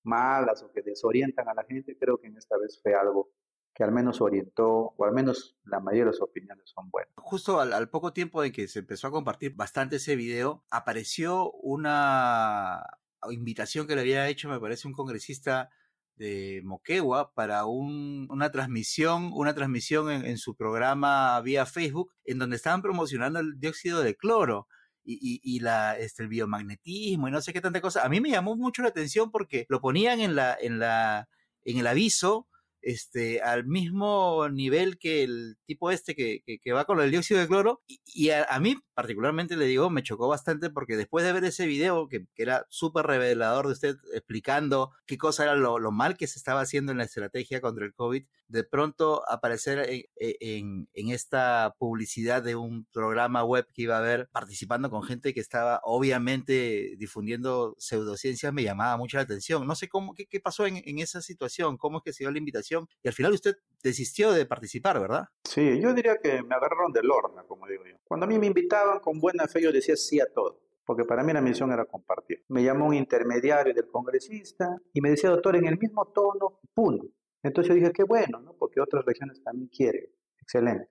malas 0.05 0.63
o 0.63 0.71
que 0.71 0.83
desorientan 0.83 1.49
a 1.49 1.55
la 1.55 1.65
gente, 1.65 1.97
creo 1.99 2.19
que 2.19 2.29
en 2.29 2.37
esta 2.37 2.57
vez 2.57 2.81
fue 2.81 2.95
algo 2.95 3.31
que 3.77 3.85
al 3.85 3.93
menos 3.93 4.23
orientó, 4.23 4.95
o 4.97 5.05
al 5.05 5.13
menos 5.13 5.59
la 5.65 5.81
mayoría 5.81 6.07
de 6.07 6.13
las 6.13 6.23
opiniones 6.23 6.65
son 6.75 6.89
buenas. 6.91 7.13
Justo 7.17 7.61
al, 7.61 7.91
poco 7.91 8.15
tiempo 8.15 8.41
de 8.41 8.51
que 8.51 8.69
se 8.69 8.79
empezó 8.79 9.09
a 9.09 9.11
compartir 9.11 9.55
bastante 9.55 9.97
ese 9.97 10.17
video, 10.17 10.65
apareció 10.71 11.53
una 11.53 12.83
invitación 13.31 13.87
que 13.87 13.95
le 13.95 14.01
había 14.01 14.29
hecho, 14.29 14.49
me 14.49 14.59
parece, 14.59 14.89
un 14.89 14.95
congresista 14.95 15.69
de 16.15 16.63
Moquegua 16.65 17.35
para 17.35 17.67
un, 17.67 18.27
una 18.31 18.51
transmisión, 18.51 19.31
una 19.35 19.55
transmisión 19.55 20.11
en, 20.11 20.39
su 20.39 20.57
programa 20.57 21.39
vía 21.43 21.67
Facebook, 21.67 22.15
en 22.25 22.39
donde 22.39 22.57
estaban 22.57 22.81
promocionando 22.81 23.41
el 23.41 23.61
dióxido 23.61 24.01
de 24.01 24.17
cloro. 24.17 24.69
Y, 25.09 25.19
y, 25.21 25.57
y 25.57 25.61
la, 25.61 25.97
este, 25.97 26.25
el 26.25 26.29
biomagnetismo 26.29 27.29
y 27.29 27.31
no 27.31 27.41
sé 27.41 27.53
qué 27.53 27.61
tanta 27.61 27.81
cosa. 27.81 28.05
A 28.05 28.09
mí 28.09 28.21
me 28.21 28.31
llamó 28.31 28.57
mucho 28.57 28.83
la 28.83 28.89
atención 28.89 29.31
porque 29.31 29.65
lo 29.69 29.81
ponían 29.81 30.19
en 30.19 30.35
la, 30.35 30.57
en 30.61 30.81
la, 30.81 31.29
en 31.63 31.79
el 31.79 31.87
aviso 31.87 32.49
este, 32.83 33.41
al 33.43 33.67
mismo 33.67 34.49
nivel 34.49 34.99
que 34.99 35.25
el 35.25 35.57
tipo 35.67 35.91
este 35.91 36.15
que, 36.15 36.43
que, 36.45 36.73
va 36.73 36.85
con 36.85 37.01
el 37.01 37.11
dióxido 37.11 37.41
de 37.41 37.49
cloro. 37.49 37.83
Y, 38.05 38.31
a, 38.31 38.45
a, 38.45 38.61
mí, 38.61 38.77
particularmente, 38.95 39.57
le 39.57 39.67
digo, 39.67 39.91
me 39.91 40.03
chocó 40.03 40.29
bastante 40.29 40.71
porque 40.71 40.97
después 40.97 41.25
de 41.25 41.33
ver 41.33 41.45
ese 41.45 41.67
video, 41.67 42.09
que, 42.09 42.27
que 42.35 42.43
era 42.43 42.67
súper 42.69 43.07
revelador 43.07 43.67
de 43.67 43.73
usted 43.73 43.97
explicando 44.15 44.93
qué 45.07 45.19
cosa 45.19 45.45
era 45.45 45.57
lo, 45.57 45.79
lo, 45.79 45.91
mal 45.91 46.17
que 46.17 46.27
se 46.27 46.39
estaba 46.39 46.61
haciendo 46.61 46.93
en 46.93 46.99
la 46.99 47.05
estrategia 47.05 47.61
contra 47.61 47.85
el 47.85 47.95
COVID, 47.95 48.25
de 48.49 48.65
pronto 48.65 49.29
aparecer 49.29 49.89
en, 49.91 50.03
en, 50.17 50.89
en 50.95 51.11
esta 51.11 51.75
publicidad 51.79 52.43
de 52.43 52.55
un 52.55 52.87
programa 52.93 53.43
web 53.43 53.67
que 53.75 53.83
iba 53.83 53.97
a 53.97 53.99
haber 53.99 54.29
participando 54.31 54.91
con 54.91 55.03
gente 55.03 55.35
que 55.35 55.41
estaba 55.41 55.81
obviamente 55.83 56.95
difundiendo 56.99 57.75
pseudociencias, 57.79 58.53
me 58.53 58.63
llamaba 58.63 58.97
mucho 58.97 59.17
la 59.17 59.25
atención. 59.25 59.67
No 59.67 59.75
sé 59.75 59.89
cómo, 59.89 60.15
qué, 60.15 60.27
qué 60.27 60.39
pasó 60.39 60.67
en, 60.67 60.81
en 60.85 61.01
esa 61.01 61.21
situación, 61.21 61.77
cómo 61.77 61.99
es 61.99 62.05
que 62.05 62.13
se 62.13 62.23
dio 62.23 62.31
la 62.31 62.39
invitación 62.39 62.66
y 62.71 63.09
al 63.09 63.15
final 63.15 63.33
usted 63.33 63.57
desistió 63.83 64.33
de 64.33 64.47
participar, 64.47 65.01
¿verdad? 65.01 65.25
Sí, 65.45 65.81
yo 65.81 65.95
diría 65.95 66.17
que 66.17 66.43
me 66.43 66.55
agarraron 66.55 66.93
del 66.93 67.11
horno, 67.11 67.47
como 67.47 67.67
digo 67.67 67.85
yo. 67.87 67.97
Cuando 68.05 68.27
a 68.27 68.29
mí 68.29 68.39
me 68.39 68.47
invitaban 68.47 69.01
con 69.01 69.21
buena 69.21 69.47
fe, 69.47 69.63
yo 69.63 69.73
decía 69.73 69.97
sí 69.97 70.21
a 70.21 70.27
todo, 70.33 70.61
porque 70.85 71.05
para 71.05 71.23
mí 71.23 71.33
la 71.33 71.41
misión 71.41 71.73
era 71.73 71.85
compartir. 71.85 72.45
Me 72.49 72.63
llamó 72.63 72.87
un 72.87 72.95
intermediario 72.95 73.73
del 73.73 73.87
congresista 73.87 74.77
y 74.93 75.01
me 75.01 75.11
decía, 75.11 75.31
doctor, 75.31 75.57
en 75.57 75.67
el 75.67 75.79
mismo 75.79 76.07
tono, 76.07 76.61
punto. 76.75 77.07
Entonces 77.43 77.69
yo 77.69 77.75
dije, 77.77 77.93
qué 77.93 78.03
bueno, 78.03 78.41
¿no? 78.41 78.55
Porque 78.55 78.81
otras 78.81 79.05
regiones 79.05 79.43
también 79.43 79.69
quieren. 79.69 80.11
Excelente. 80.41 80.91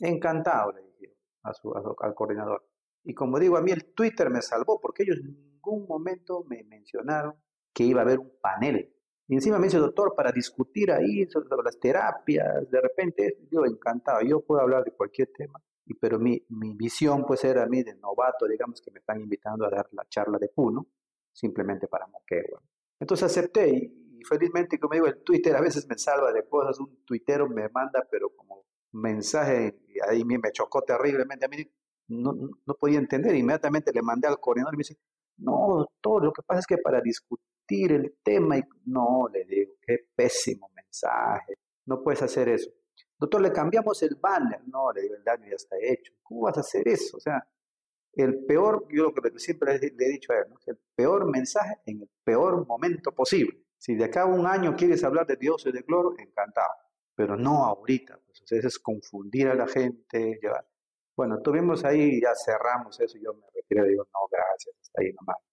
Encantado, 0.00 0.72
le 0.72 0.82
dije 0.82 1.16
a 1.42 1.52
su, 1.52 1.74
a 1.74 1.82
su, 1.82 1.96
al 1.98 2.14
coordinador. 2.14 2.68
Y 3.02 3.14
como 3.14 3.38
digo, 3.38 3.56
a 3.56 3.62
mí 3.62 3.72
el 3.72 3.94
Twitter 3.94 4.30
me 4.30 4.42
salvó, 4.42 4.80
porque 4.80 5.02
ellos 5.02 5.18
en 5.18 5.34
ningún 5.34 5.86
momento 5.88 6.44
me 6.44 6.62
mencionaron 6.64 7.34
que 7.72 7.84
iba 7.84 8.00
a 8.00 8.04
haber 8.04 8.18
un 8.18 8.32
panel 8.40 8.94
y 9.28 9.34
encima 9.34 9.58
me 9.58 9.66
dice, 9.66 9.76
doctor, 9.76 10.14
para 10.16 10.32
discutir 10.32 10.90
ahí 10.90 11.26
sobre 11.26 11.48
las 11.62 11.78
terapias, 11.78 12.70
de 12.70 12.80
repente, 12.80 13.38
yo 13.50 13.66
encantado, 13.66 14.22
yo 14.22 14.40
puedo 14.40 14.62
hablar 14.62 14.84
de 14.84 14.92
cualquier 14.92 15.28
tema, 15.36 15.62
y, 15.84 15.92
pero 15.94 16.18
mi, 16.18 16.42
mi 16.48 16.72
visión 16.74 17.26
pues 17.26 17.44
era 17.44 17.64
a 17.64 17.66
mí 17.66 17.82
de 17.82 17.94
novato, 17.96 18.46
digamos 18.46 18.80
que 18.80 18.90
me 18.90 19.00
están 19.00 19.20
invitando 19.20 19.66
a 19.66 19.70
dar 19.70 19.86
la 19.92 20.06
charla 20.08 20.38
de 20.38 20.48
Puno, 20.48 20.86
simplemente 21.30 21.88
para 21.88 22.06
Moquegua. 22.06 22.62
Entonces 22.98 23.26
acepté 23.30 23.68
y, 23.68 24.18
y, 24.18 24.24
felizmente, 24.24 24.80
como 24.80 24.94
digo, 24.94 25.06
el 25.06 25.22
Twitter 25.22 25.54
a 25.54 25.60
veces 25.60 25.86
me 25.86 25.98
salva 25.98 26.32
de 26.32 26.48
cosas, 26.48 26.80
un 26.80 27.04
tuitero 27.04 27.46
me 27.50 27.68
manda, 27.68 28.08
pero 28.10 28.30
como 28.34 28.64
mensaje, 28.92 29.78
y 29.88 30.00
ahí 30.08 30.24
me 30.24 30.52
chocó 30.52 30.82
terriblemente, 30.82 31.44
a 31.44 31.48
mí 31.48 31.70
no, 32.08 32.32
no 32.32 32.74
podía 32.74 32.98
entender, 32.98 33.34
inmediatamente 33.34 33.92
le 33.92 34.00
mandé 34.00 34.26
al 34.26 34.40
coordinador 34.40 34.72
y 34.72 34.78
me 34.78 34.80
dice, 34.80 34.96
no, 35.36 35.76
doctor, 35.80 36.24
lo 36.24 36.32
que 36.32 36.42
pasa 36.42 36.60
es 36.60 36.66
que 36.66 36.78
para 36.78 37.02
discutir 37.02 37.44
discutir 37.68 37.92
el 37.92 38.16
tema 38.22 38.58
y 38.58 38.62
no, 38.86 39.28
le 39.32 39.44
digo, 39.44 39.72
qué 39.86 39.98
pésimo 40.14 40.70
mensaje, 40.74 41.54
no 41.86 42.02
puedes 42.02 42.22
hacer 42.22 42.48
eso. 42.48 42.70
Doctor, 43.18 43.40
le 43.40 43.52
cambiamos 43.52 44.02
el 44.02 44.16
banner, 44.16 44.60
no, 44.66 44.92
le 44.92 45.02
digo, 45.02 45.14
el 45.16 45.24
daño 45.24 45.46
ya 45.48 45.56
está 45.56 45.76
hecho, 45.80 46.12
¿cómo 46.22 46.42
vas 46.42 46.56
a 46.56 46.60
hacer 46.60 46.86
eso? 46.86 47.16
O 47.16 47.20
sea, 47.20 47.46
el 48.14 48.44
peor, 48.44 48.86
yo 48.90 49.12
lo 49.14 49.14
que 49.14 49.38
siempre 49.38 49.78
le, 49.78 49.86
he 49.86 50.08
dicho 50.08 50.32
a 50.32 50.38
él, 50.38 50.46
el 50.66 50.78
peor 50.94 51.30
mensaje 51.30 51.76
en 51.86 52.02
el 52.02 52.10
peor 52.24 52.66
momento 52.66 53.12
posible. 53.12 53.64
Si 53.76 53.94
de 53.94 54.04
acá 54.04 54.22
a 54.22 54.26
un 54.26 54.46
año 54.46 54.74
quieres 54.76 55.04
hablar 55.04 55.26
de 55.26 55.38
y 55.40 55.72
de 55.72 55.84
cloro, 55.84 56.14
encantado, 56.18 56.72
pero 57.14 57.36
no 57.36 57.64
ahorita, 57.64 58.18
pues, 58.24 58.42
o 58.42 58.54
es 58.54 58.78
confundir 58.78 59.48
a 59.48 59.54
la 59.54 59.66
gente, 59.66 60.38
llevar. 60.40 60.66
Bueno, 61.16 61.40
tuvimos 61.42 61.84
ahí, 61.84 62.20
ya 62.20 62.32
cerramos 62.34 62.98
eso, 63.00 63.18
yo 63.18 63.34
me 63.34 63.46
retiré, 63.54 63.88
digo, 63.88 64.04
no, 64.04 64.20
gracias, 64.30 64.74
está 64.80 65.02
ahí 65.02 65.12
nomás. 65.12 65.47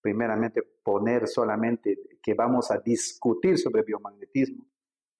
Primeramente, 0.00 0.62
poner 0.82 1.28
solamente 1.28 1.98
que 2.22 2.34
vamos 2.34 2.70
a 2.70 2.78
discutir 2.78 3.58
sobre 3.58 3.82
biomagnetismo 3.82 4.66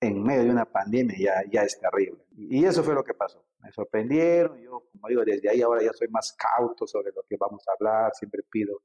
en 0.01 0.23
medio 0.23 0.45
de 0.45 0.51
una 0.51 0.65
pandemia 0.65 1.17
ya, 1.19 1.51
ya 1.51 1.63
es 1.63 1.79
terrible. 1.79 2.25
Y 2.37 2.65
eso 2.65 2.83
fue 2.83 2.95
lo 2.95 3.05
que 3.05 3.13
pasó. 3.13 3.45
Me 3.59 3.71
sorprendieron, 3.71 4.59
yo, 4.59 4.89
como 4.91 5.09
digo, 5.09 5.23
desde 5.25 5.51
ahí 5.51 5.61
ahora 5.61 5.83
ya 5.83 5.93
soy 5.93 6.09
más 6.09 6.33
cauto 6.33 6.87
sobre 6.87 7.13
lo 7.13 7.23
que 7.29 7.37
vamos 7.37 7.63
a 7.69 7.73
hablar, 7.73 8.13
siempre 8.15 8.43
pido 8.51 8.83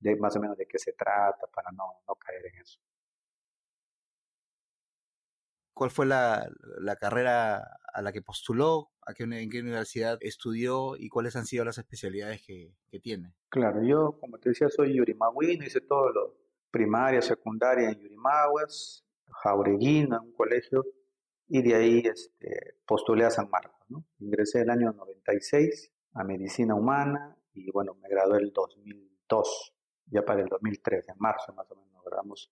de 0.00 0.16
más 0.16 0.36
o 0.36 0.40
menos 0.40 0.56
de 0.56 0.66
qué 0.66 0.78
se 0.78 0.92
trata 0.92 1.46
para 1.46 1.70
no, 1.70 1.84
no 2.06 2.14
caer 2.16 2.46
en 2.46 2.60
eso. 2.60 2.80
¿Cuál 5.76 5.90
fue 5.90 6.06
la, 6.06 6.48
la 6.80 6.96
carrera 6.96 7.78
a 7.92 8.00
la 8.00 8.10
que 8.10 8.22
postuló? 8.22 8.92
¿A 9.02 9.12
qué, 9.12 9.24
¿En 9.24 9.50
qué 9.50 9.60
universidad 9.60 10.16
estudió? 10.22 10.96
¿Y 10.96 11.10
cuáles 11.10 11.36
han 11.36 11.44
sido 11.44 11.66
las 11.66 11.76
especialidades 11.76 12.40
que, 12.46 12.72
que 12.88 12.98
tiene? 12.98 13.34
Claro, 13.50 13.82
yo, 13.82 14.16
como 14.18 14.38
te 14.38 14.48
decía, 14.48 14.70
soy 14.70 14.96
yurimagüino, 14.96 15.66
hice 15.66 15.82
todo 15.82 16.10
lo 16.12 16.38
primaria, 16.70 17.20
secundaria 17.20 17.90
en 17.90 18.00
Yurimaguas, 18.00 19.04
Jaureguín, 19.42 20.14
un 20.14 20.32
colegio, 20.32 20.82
y 21.46 21.60
de 21.60 21.74
ahí 21.74 21.98
este, 22.06 22.78
postulé 22.86 23.26
a 23.26 23.30
San 23.30 23.50
Marcos. 23.50 23.84
¿no? 23.90 24.02
Ingresé 24.18 24.62
el 24.62 24.70
año 24.70 24.92
96 24.92 25.92
a 26.14 26.24
Medicina 26.24 26.74
Humana 26.74 27.36
y 27.52 27.70
bueno, 27.70 27.96
me 28.00 28.08
gradué 28.08 28.38
el 28.38 28.50
2002, 28.50 29.74
ya 30.06 30.24
para 30.24 30.40
el 30.40 30.48
2003, 30.48 31.10
en 31.10 31.16
marzo 31.18 31.52
más 31.52 31.70
o 31.70 31.74
menos 31.74 31.92
nos 31.92 32.04
graduamos. 32.04 32.50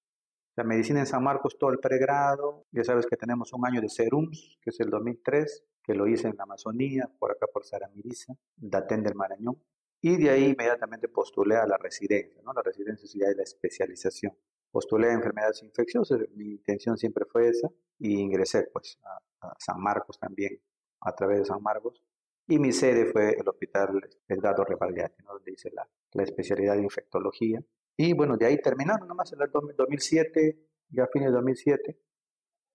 La 0.57 0.63
medicina 0.63 1.01
en 1.01 1.07
San 1.07 1.25
Marcos, 1.25 1.59
todo 1.59 1.71
el 1.71 1.81
pregrado, 1.81 2.67
ya 2.71 2.85
sabes 2.85 3.07
que 3.07 3.17
tenemos 3.17 3.53
un 3.53 3.67
año 3.67 3.81
de 3.81 3.89
serums, 3.89 4.57
que 4.63 4.71
es 4.71 4.79
el 4.79 4.89
2003, 4.89 5.65
que 5.83 5.95
lo 5.95 6.07
hice 6.07 6.29
en 6.29 6.37
la 6.37 6.45
Amazonía, 6.45 7.11
por 7.19 7.33
acá 7.33 7.47
por 7.53 7.65
Saramiriza, 7.65 8.35
Datén 8.57 9.03
del 9.03 9.17
Marañón, 9.17 9.61
y 10.01 10.17
de 10.17 10.31
ahí 10.31 10.45
inmediatamente 10.51 11.09
postulé 11.09 11.57
a 11.57 11.67
la 11.67 11.77
residencia, 11.77 12.41
¿no? 12.45 12.53
La 12.53 12.63
residencia 12.63 13.29
es 13.29 13.37
la 13.37 13.43
especialización. 13.43 14.33
Postulé 14.71 15.09
a 15.09 15.15
enfermedades 15.15 15.63
infecciosas, 15.65 16.21
mi 16.37 16.53
intención 16.53 16.97
siempre 16.97 17.25
fue 17.25 17.49
esa, 17.49 17.69
y 17.99 18.21
ingresé 18.21 18.69
pues 18.73 18.99
a, 19.03 19.55
San 19.59 19.81
Marcos 19.81 20.19
también, 20.21 20.61
a 21.01 21.13
través 21.15 21.41
de 21.41 21.45
San 21.47 21.63
Marcos, 21.63 22.01
y 22.47 22.61
mi 22.61 22.73
sede 22.73 23.07
fue 23.07 23.31
el 23.31 23.49
Hospital 23.49 24.09
Edgardo 24.29 24.65
Revaldiati, 24.65 25.23
donde 25.25 25.53
hice 25.53 25.71
la, 25.73 25.89
la, 26.13 26.23
especialidad 26.23 26.77
de 26.77 26.83
infectología, 26.83 27.61
y 27.97 28.13
bueno, 28.13 28.37
de 28.37 28.47
ahí 28.47 28.61
terminaron 28.61 29.07
nomás 29.07 29.33
en 29.33 29.41
el 29.43 29.51
2007, 29.51 30.59
ya 30.91 31.05
a 31.05 31.09
fines 31.09 31.29
de 31.29 31.35
2007, 31.35 31.99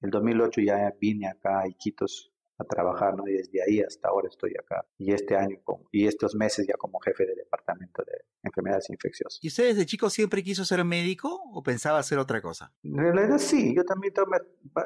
el 0.02 0.10
2008 0.10 0.62
ya 0.62 0.96
vine 1.00 1.28
acá 1.28 1.62
a 1.62 1.68
Iquitos 1.68 2.32
a 2.58 2.66
trabajar, 2.66 3.16
¿no? 3.16 3.28
Y 3.28 3.34
desde 3.34 3.64
ahí 3.64 3.80
hasta 3.82 4.10
ahora 4.10 4.28
estoy 4.28 4.54
acá. 4.60 4.86
Y 4.98 5.14
este 5.14 5.36
año 5.36 5.58
y 5.92 6.08
estos 6.08 6.36
meses 6.36 6.68
ya 6.68 6.76
como 6.78 7.00
jefe 7.00 7.26
de 7.26 7.36
departamento 7.36 8.04
de 8.06 8.26
enfermedades 8.44 8.90
infecciosas. 8.90 9.40
¿Y 9.42 9.48
usted 9.48 9.70
desde 9.70 9.86
chico 9.86 10.10
siempre 10.10 10.44
quiso 10.44 10.66
ser 10.66 10.84
médico 10.84 11.42
o 11.54 11.64
pensaba 11.64 12.00
hacer 12.00 12.18
otra 12.20 12.42
cosa? 12.42 12.74
En 12.84 12.98
realidad 12.98 13.38
sí, 13.38 13.74
yo 13.74 13.84
también 13.86 14.14
me, 14.28 14.38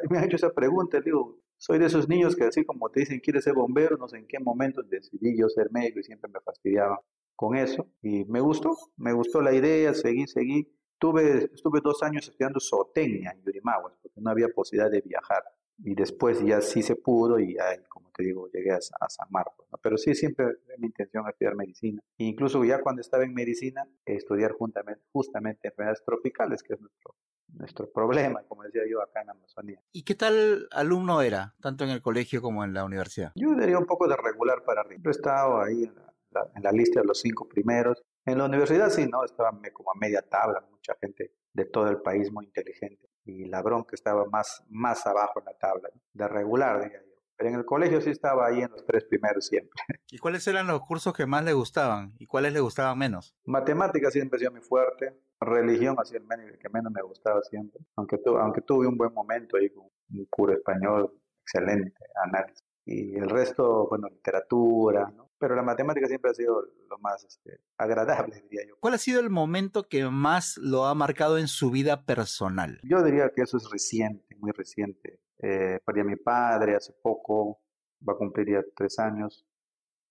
me 0.09 0.17
han 0.19 0.25
hecho 0.25 0.35
esa 0.35 0.53
pregunta, 0.53 1.01
digo, 1.01 1.39
soy 1.57 1.79
de 1.79 1.87
esos 1.87 2.07
niños 2.07 2.35
que 2.35 2.43
así 2.43 2.63
como 2.63 2.89
te 2.89 3.01
dicen, 3.01 3.19
quieres 3.19 3.43
ser 3.43 3.53
bombero, 3.53 3.97
no 3.97 4.07
sé 4.07 4.17
en 4.17 4.27
qué 4.27 4.39
momento 4.39 4.83
decidí 4.83 5.35
yo 5.37 5.49
ser 5.49 5.71
médico 5.71 5.99
y 5.99 6.03
siempre 6.03 6.29
me 6.31 6.39
fastidiaba 6.41 7.01
con 7.35 7.55
eso. 7.55 7.87
Y 8.01 8.25
me 8.25 8.39
gustó, 8.41 8.75
me 8.97 9.13
gustó 9.13 9.41
la 9.41 9.53
idea, 9.53 9.93
seguí, 9.93 10.27
seguí. 10.27 10.71
Tuve, 10.97 11.49
estuve 11.53 11.81
dos 11.83 12.01
años 12.03 12.27
estudiando 12.27 12.59
zootecnia 12.59 13.31
en 13.31 13.43
Yurimaguas, 13.43 13.93
porque 14.01 14.21
no 14.21 14.29
había 14.29 14.49
posibilidad 14.49 14.89
de 14.89 15.01
viajar 15.01 15.43
y 15.79 15.95
después 15.95 16.43
ya 16.43 16.61
sí 16.61 16.81
se 16.81 16.95
pudo 16.95 17.39
y 17.39 17.55
ya, 17.55 17.65
como 17.89 18.09
te 18.11 18.23
digo, 18.23 18.49
llegué 18.51 18.71
a, 18.71 18.79
San 18.81 19.27
Marcos. 19.29 19.67
Pero 19.81 19.97
sí, 19.97 20.13
siempre 20.15 20.45
mi 20.77 20.87
intención 20.87 21.27
estudiar 21.27 21.55
medicina. 21.55 22.01
E 22.17 22.25
incluso 22.25 22.63
ya 22.63 22.81
cuando 22.81 23.01
estaba 23.01 23.23
en 23.23 23.33
medicina, 23.33 23.85
estudiar 24.05 24.53
juntamente, 24.53 25.01
justamente 25.11 25.67
enfermedades 25.67 26.03
tropicales, 26.05 26.63
que 26.63 26.75
es 26.75 26.79
nuestro, 26.79 27.15
nuestro 27.49 27.91
problema, 27.91 28.43
como 28.47 28.63
decía 28.63 28.83
yo, 28.89 29.01
acá 29.01 29.21
en 29.21 29.31
Amazonía. 29.31 29.81
¿Y 29.91 30.03
qué 30.03 30.15
tal 30.15 30.67
alumno 30.71 31.21
era, 31.21 31.55
tanto 31.61 31.83
en 31.83 31.89
el 31.89 32.01
colegio 32.01 32.41
como 32.41 32.63
en 32.63 32.73
la 32.73 32.85
universidad? 32.85 33.31
Yo 33.35 33.53
diría 33.55 33.77
un 33.77 33.85
poco 33.85 34.07
de 34.07 34.15
regular 34.15 34.63
para 34.63 34.81
arriba. 34.81 35.01
He 35.05 35.11
estado 35.11 35.61
ahí 35.61 35.83
en 35.83 35.95
la, 36.33 36.49
en 36.55 36.63
la 36.63 36.71
lista 36.71 37.01
de 37.01 37.07
los 37.07 37.19
cinco 37.19 37.47
primeros. 37.47 38.01
En 38.25 38.37
la 38.37 38.45
universidad 38.45 38.89
sí, 38.89 39.07
¿no? 39.07 39.23
Estaba 39.23 39.51
como 39.73 39.91
a 39.91 39.97
media 39.99 40.21
tabla, 40.21 40.65
mucha 40.71 40.95
gente 40.99 41.33
de 41.53 41.65
todo 41.65 41.87
el 41.89 42.01
país 42.01 42.31
muy 42.31 42.45
inteligente 42.45 43.07
y 43.25 43.45
la 43.45 43.61
bronca 43.61 43.95
estaba 43.95 44.25
más, 44.25 44.63
más 44.69 45.05
abajo 45.05 45.39
en 45.39 45.45
la 45.45 45.57
tabla, 45.57 45.89
de 46.13 46.27
regular, 46.27 46.83
diría 46.83 47.01
yo. 47.01 47.13
Pero 47.35 47.49
en 47.49 47.55
el 47.55 47.65
colegio 47.65 47.99
sí 47.99 48.11
estaba 48.11 48.45
ahí 48.47 48.61
en 48.61 48.69
los 48.69 48.85
tres 48.85 49.05
primeros 49.05 49.47
siempre. 49.47 49.71
¿Y 50.11 50.17
cuáles 50.19 50.47
eran 50.47 50.67
los 50.67 50.81
cursos 50.81 51.13
que 51.13 51.25
más 51.25 51.43
le 51.43 51.53
gustaban 51.53 52.13
y 52.19 52.27
cuáles 52.27 52.53
le 52.53 52.59
gustaban 52.59 52.97
menos? 52.97 53.35
Matemáticas 53.45 54.13
siempre 54.13 54.37
ha 54.37 54.39
sido 54.39 54.51
muy 54.51 54.61
fuerte, 54.61 55.19
religión 55.39 55.95
ha 55.99 56.05
sido 56.05 56.21
el 56.21 56.57
que 56.57 56.69
menos 56.69 56.91
me 56.91 57.01
gustaba 57.01 57.41
siempre, 57.41 57.81
aunque, 57.95 58.19
aunque 58.25 58.61
tuve 58.61 58.87
un 58.87 58.97
buen 58.97 59.13
momento 59.13 59.57
ahí 59.57 59.69
con 59.69 59.85
un 59.85 60.27
puro 60.29 60.53
español, 60.53 61.11
excelente 61.41 62.05
análisis. 62.23 62.63
Y 62.85 63.15
el 63.15 63.29
resto, 63.29 63.87
bueno, 63.89 64.09
literatura, 64.09 65.11
¿no? 65.15 65.31
Pero 65.43 65.55
la 65.57 65.61
matemática 65.61 66.07
siempre 66.07 66.31
ha 66.31 66.33
sido 66.33 66.61
lo 66.89 66.97
más 66.99 67.21
este, 67.25 67.59
agradable, 67.77 68.33
diría 68.49 68.61
yo. 68.65 68.77
¿Cuál 68.79 68.93
ha 68.93 68.97
sido 68.97 69.19
el 69.19 69.29
momento 69.29 69.89
que 69.89 70.05
más 70.05 70.55
lo 70.55 70.85
ha 70.85 70.95
marcado 70.95 71.37
en 71.37 71.49
su 71.49 71.69
vida 71.69 72.05
personal? 72.05 72.79
Yo 72.81 73.03
diría 73.03 73.29
que 73.35 73.41
eso 73.41 73.57
es 73.57 73.69
reciente, 73.69 74.37
muy 74.37 74.51
reciente. 74.51 75.19
Eh, 75.39 75.81
perdí 75.85 75.99
a 75.99 76.05
mi 76.05 76.15
padre 76.15 76.77
hace 76.77 76.93
poco, 76.93 77.59
va 78.07 78.13
a 78.13 78.15
cumplir 78.15 78.51
ya 78.51 78.63
tres 78.73 78.97
años. 78.99 79.45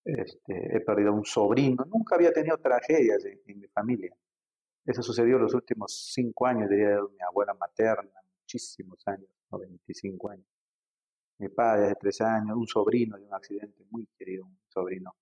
Este, 0.05 0.77
he 0.77 0.81
perdido 0.81 1.09
a 1.09 1.13
un 1.13 1.25
sobrino. 1.25 1.83
Nunca 1.91 2.13
había 2.13 2.31
tenido 2.31 2.59
tragedias 2.59 3.25
en, 3.25 3.59
mi 3.59 3.67
familia. 3.69 4.15
Eso 4.85 5.01
sucedió 5.01 5.39
los 5.39 5.55
últimos 5.55 6.11
cinco 6.13 6.45
años, 6.45 6.69
diría 6.69 6.89
de 6.89 7.01
mi 7.01 7.23
abuela 7.27 7.55
materna, 7.55 8.21
muchísimos 8.41 9.01
años, 9.07 9.31
95 9.49 10.29
años. 10.29 10.45
Mi 11.39 11.49
padre 11.49 11.85
hace 11.87 11.95
tres 11.95 12.21
años, 12.21 12.55
un 12.55 12.67
sobrino 12.67 13.17
de 13.17 13.25
un 13.25 13.33
accidente 13.33 13.83
muy 13.89 14.05
querido, 14.15 14.45
un 14.45 14.59
sobrino 14.69 15.15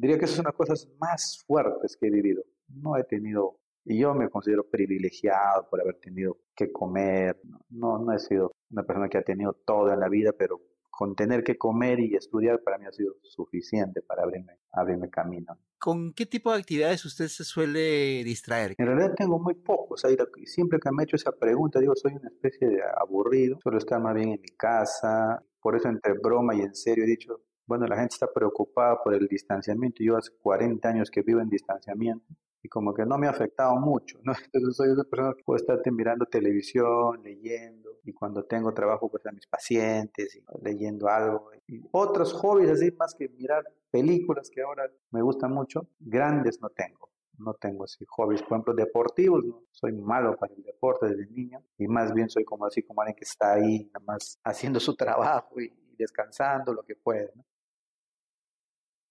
Diría 0.00 0.18
que 0.18 0.24
esas 0.24 0.36
son 0.36 0.46
las 0.46 0.54
cosas 0.54 0.88
más 0.98 1.44
fuertes 1.46 1.94
que 2.00 2.06
he 2.06 2.10
vivido. 2.10 2.42
No 2.68 2.96
he 2.96 3.04
tenido, 3.04 3.58
y 3.84 4.00
yo 4.00 4.14
me 4.14 4.30
considero 4.30 4.66
privilegiado 4.66 5.68
por 5.68 5.78
haber 5.82 5.96
tenido 5.96 6.38
que 6.56 6.72
comer. 6.72 7.38
No, 7.68 7.98
no 7.98 8.10
he 8.14 8.18
sido 8.18 8.52
una 8.70 8.82
persona 8.82 9.10
que 9.10 9.18
ha 9.18 9.22
tenido 9.22 9.52
todo 9.52 9.92
en 9.92 10.00
la 10.00 10.08
vida, 10.08 10.32
pero 10.32 10.58
con 10.88 11.14
tener 11.14 11.44
que 11.44 11.58
comer 11.58 12.00
y 12.00 12.14
estudiar 12.14 12.62
para 12.62 12.78
mí 12.78 12.86
ha 12.86 12.92
sido 12.92 13.16
suficiente 13.22 14.00
para 14.00 14.22
abrirme, 14.22 14.60
abrirme 14.72 15.10
camino. 15.10 15.58
¿Con 15.78 16.14
qué 16.14 16.24
tipo 16.24 16.50
de 16.50 16.60
actividades 16.60 17.04
usted 17.04 17.28
se 17.28 17.44
suele 17.44 18.24
distraer? 18.24 18.74
En 18.78 18.86
realidad 18.86 19.12
tengo 19.14 19.38
muy 19.38 19.54
pocos. 19.54 20.02
Siempre 20.46 20.78
que 20.78 20.90
me 20.92 21.02
he 21.02 21.04
hecho 21.04 21.16
esa 21.16 21.32
pregunta, 21.32 21.78
digo, 21.78 21.94
soy 21.94 22.14
una 22.14 22.28
especie 22.28 22.68
de 22.68 22.80
aburrido. 22.96 23.58
Suelo 23.62 23.76
estar 23.76 24.00
más 24.00 24.14
bien 24.14 24.30
en 24.30 24.40
mi 24.40 24.48
casa. 24.56 25.44
Por 25.60 25.76
eso 25.76 25.88
entre 25.90 26.14
broma 26.14 26.54
y 26.54 26.60
en 26.60 26.74
serio 26.74 27.04
he 27.04 27.06
dicho, 27.06 27.42
bueno, 27.70 27.86
la 27.86 27.94
gente 27.94 28.14
está 28.14 28.26
preocupada 28.26 29.00
por 29.00 29.14
el 29.14 29.28
distanciamiento. 29.28 30.02
Yo 30.02 30.16
hace 30.16 30.32
40 30.42 30.88
años 30.88 31.08
que 31.08 31.22
vivo 31.22 31.40
en 31.40 31.48
distanciamiento 31.48 32.34
y 32.60 32.68
como 32.68 32.92
que 32.92 33.06
no 33.06 33.16
me 33.16 33.28
ha 33.28 33.30
afectado 33.30 33.76
mucho, 33.76 34.18
¿no? 34.24 34.32
Entonces 34.52 34.74
soy 34.74 34.88
una 34.88 35.04
persona 35.04 35.34
que 35.36 35.44
puede 35.44 35.60
estar 35.60 35.78
mirando 35.92 36.26
televisión, 36.26 37.22
leyendo, 37.22 37.90
y 38.02 38.12
cuando 38.12 38.42
tengo 38.44 38.74
trabajo 38.74 39.08
pues 39.08 39.24
a 39.24 39.30
mis 39.30 39.46
pacientes, 39.46 40.36
leyendo 40.60 41.06
algo. 41.06 41.52
Y 41.68 41.80
otros 41.92 42.32
hobbies 42.32 42.70
así, 42.70 42.90
más 42.98 43.14
que 43.14 43.28
mirar 43.28 43.62
películas 43.92 44.50
que 44.52 44.62
ahora 44.62 44.90
me 45.12 45.22
gustan 45.22 45.52
mucho, 45.52 45.86
grandes 46.00 46.60
no 46.60 46.70
tengo. 46.70 47.08
No 47.38 47.54
tengo 47.54 47.84
así 47.84 48.04
hobbies, 48.08 48.42
por 48.42 48.56
ejemplo, 48.56 48.74
deportivos, 48.74 49.44
¿no? 49.44 49.62
Soy 49.70 49.92
malo 49.92 50.36
para 50.36 50.52
el 50.52 50.64
deporte 50.64 51.06
desde 51.06 51.30
niño 51.30 51.62
y 51.78 51.86
más 51.86 52.12
bien 52.12 52.28
soy 52.28 52.44
como 52.44 52.66
así 52.66 52.82
como 52.82 53.00
alguien 53.00 53.14
que 53.14 53.24
está 53.24 53.52
ahí 53.52 53.88
nada 53.94 54.04
más 54.04 54.40
haciendo 54.42 54.80
su 54.80 54.96
trabajo 54.96 55.60
y, 55.60 55.72
descansando 56.00 56.72
lo 56.72 56.82
que 56.82 56.96
puede, 56.96 57.30
¿no? 57.36 57.44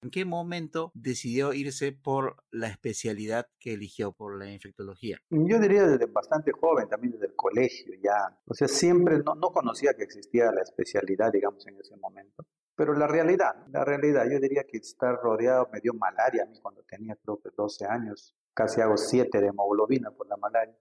¿En 0.02 0.12
qué 0.12 0.24
momento 0.24 0.92
decidió 0.94 1.54
irse 1.54 1.92
por 1.92 2.38
la 2.52 2.68
especialidad 2.68 3.48
que 3.60 3.74
eligió, 3.74 4.14
por 4.14 4.40
la 4.40 4.50
infectología? 4.50 5.18
Yo 5.30 5.60
diría 5.60 5.86
desde 5.86 6.06
bastante 6.06 6.54
joven, 6.54 6.88
también 6.88 7.12
desde 7.12 7.28
el 7.28 7.36
colegio 7.36 7.94
ya. 8.02 8.40
O 8.46 8.54
sea, 8.54 8.70
siempre 8.70 9.20
no, 9.20 9.36
no 9.36 9.50
conocía 9.52 9.94
que 9.96 10.04
existía 10.04 10.54
la 10.54 10.62
especialidad, 10.62 11.34
digamos, 11.34 11.68
en 11.68 11.78
ese 11.82 11.98
momento. 11.98 12.46
Pero 12.78 12.94
la 12.94 13.08
realidad, 13.08 13.68
la 13.68 13.84
realidad, 13.84 14.24
yo 14.32 14.40
diría 14.40 14.64
que 14.64 14.78
estar 14.78 15.16
rodeado 15.22 15.68
me 15.74 15.82
dio 15.82 15.94
malaria 15.94 16.44
a 16.44 16.46
mí 16.46 16.58
cuando 16.62 16.82
tenía 16.84 17.18
creo 17.18 17.42
que 17.42 17.50
12 17.54 17.86
años. 17.86 18.34
Casi 18.54 18.80
hago 18.80 18.96
7 18.96 19.42
de 19.42 19.48
hemoglobina 19.48 20.12
por 20.12 20.30
la 20.30 20.38
malaria. 20.38 20.78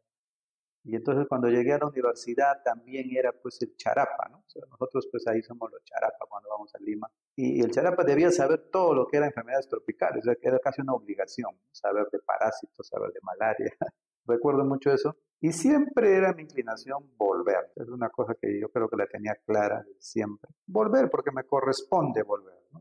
Y 0.88 0.96
entonces 0.96 1.26
cuando 1.28 1.48
llegué 1.48 1.74
a 1.74 1.78
la 1.78 1.86
universidad 1.86 2.62
también 2.64 3.14
era 3.14 3.30
pues 3.30 3.60
el 3.60 3.76
charapa, 3.76 4.26
¿no? 4.30 4.42
nosotros 4.70 5.06
pues 5.10 5.26
ahí 5.26 5.42
somos 5.42 5.70
los 5.70 5.84
charapa 5.84 6.24
cuando 6.26 6.48
vamos 6.48 6.74
a 6.74 6.78
Lima. 6.78 7.06
Y 7.36 7.60
el 7.60 7.70
charapa 7.70 8.04
debía 8.04 8.30
saber 8.30 8.70
todo 8.72 8.94
lo 8.94 9.06
que 9.06 9.18
era 9.18 9.26
enfermedades 9.26 9.68
tropicales, 9.68 10.20
o 10.20 10.24
sea, 10.24 10.34
que 10.36 10.48
era 10.48 10.58
casi 10.58 10.80
una 10.80 10.94
obligación, 10.94 11.50
saber 11.70 12.06
de 12.10 12.20
parásitos, 12.20 12.88
saber 12.88 13.12
de 13.12 13.20
malaria. 13.22 13.70
Recuerdo 14.26 14.64
mucho 14.64 14.90
eso. 14.90 15.14
Y 15.40 15.52
siempre 15.52 16.16
era 16.16 16.32
mi 16.32 16.44
inclinación 16.44 17.04
volver. 17.18 17.70
Es 17.76 17.88
una 17.88 18.08
cosa 18.08 18.34
que 18.40 18.58
yo 18.58 18.70
creo 18.70 18.88
que 18.88 18.96
la 18.96 19.06
tenía 19.06 19.34
clara 19.44 19.84
siempre. 19.98 20.50
Volver 20.66 21.10
porque 21.10 21.30
me 21.32 21.44
corresponde 21.44 22.22
volver. 22.22 22.56
¿no? 22.72 22.80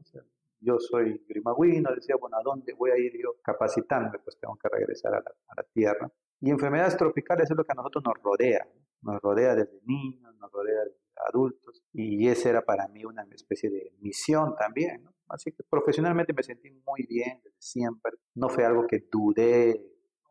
Yo 0.59 0.79
soy 0.79 1.23
grimagüino, 1.27 1.93
decía, 1.93 2.15
bueno, 2.19 2.37
¿a 2.37 2.43
dónde 2.43 2.73
voy 2.73 2.91
a 2.91 2.97
ir 2.97 3.13
yo 3.21 3.35
capacitándome? 3.43 4.19
Pues 4.19 4.37
tengo 4.39 4.57
que 4.57 4.69
regresar 4.69 5.13
a 5.15 5.19
la, 5.19 5.63
tierra. 5.73 6.11
Y 6.39 6.51
enfermedades 6.51 6.97
tropicales 6.97 7.49
es 7.49 7.57
lo 7.57 7.63
que 7.63 7.71
a 7.71 7.75
nosotros 7.75 8.03
nos 8.05 8.15
rodea, 8.23 8.67
nos 9.01 9.21
rodea 9.21 9.55
desde 9.55 9.79
niños, 9.85 10.35
nos 10.37 10.51
rodea 10.51 10.83
desde 10.83 10.97
adultos, 11.27 11.83
y 11.93 12.27
esa 12.27 12.49
era 12.49 12.61
para 12.61 12.87
mí 12.87 13.03
una 13.05 13.23
especie 13.31 13.69
de 13.69 13.93
misión 13.99 14.55
también, 14.55 15.03
¿no? 15.03 15.13
Así 15.29 15.51
que 15.51 15.63
profesionalmente 15.69 16.33
me 16.33 16.43
sentí 16.43 16.69
muy 16.85 17.05
bien 17.07 17.41
desde 17.43 17.57
siempre, 17.59 18.13
no 18.35 18.49
fue 18.49 18.65
algo 18.65 18.85
que 18.87 19.07
dudé 19.11 19.83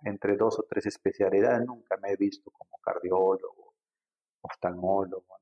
entre 0.05 0.37
dos 0.37 0.59
o 0.59 0.67
tres 0.69 0.87
especialidades, 0.87 1.67
nunca 1.67 1.97
me 1.97 2.13
he 2.13 2.17
visto 2.17 2.51
como 2.53 2.79
cardiólogo, 2.79 3.75
oftalmólogo, 4.43 5.36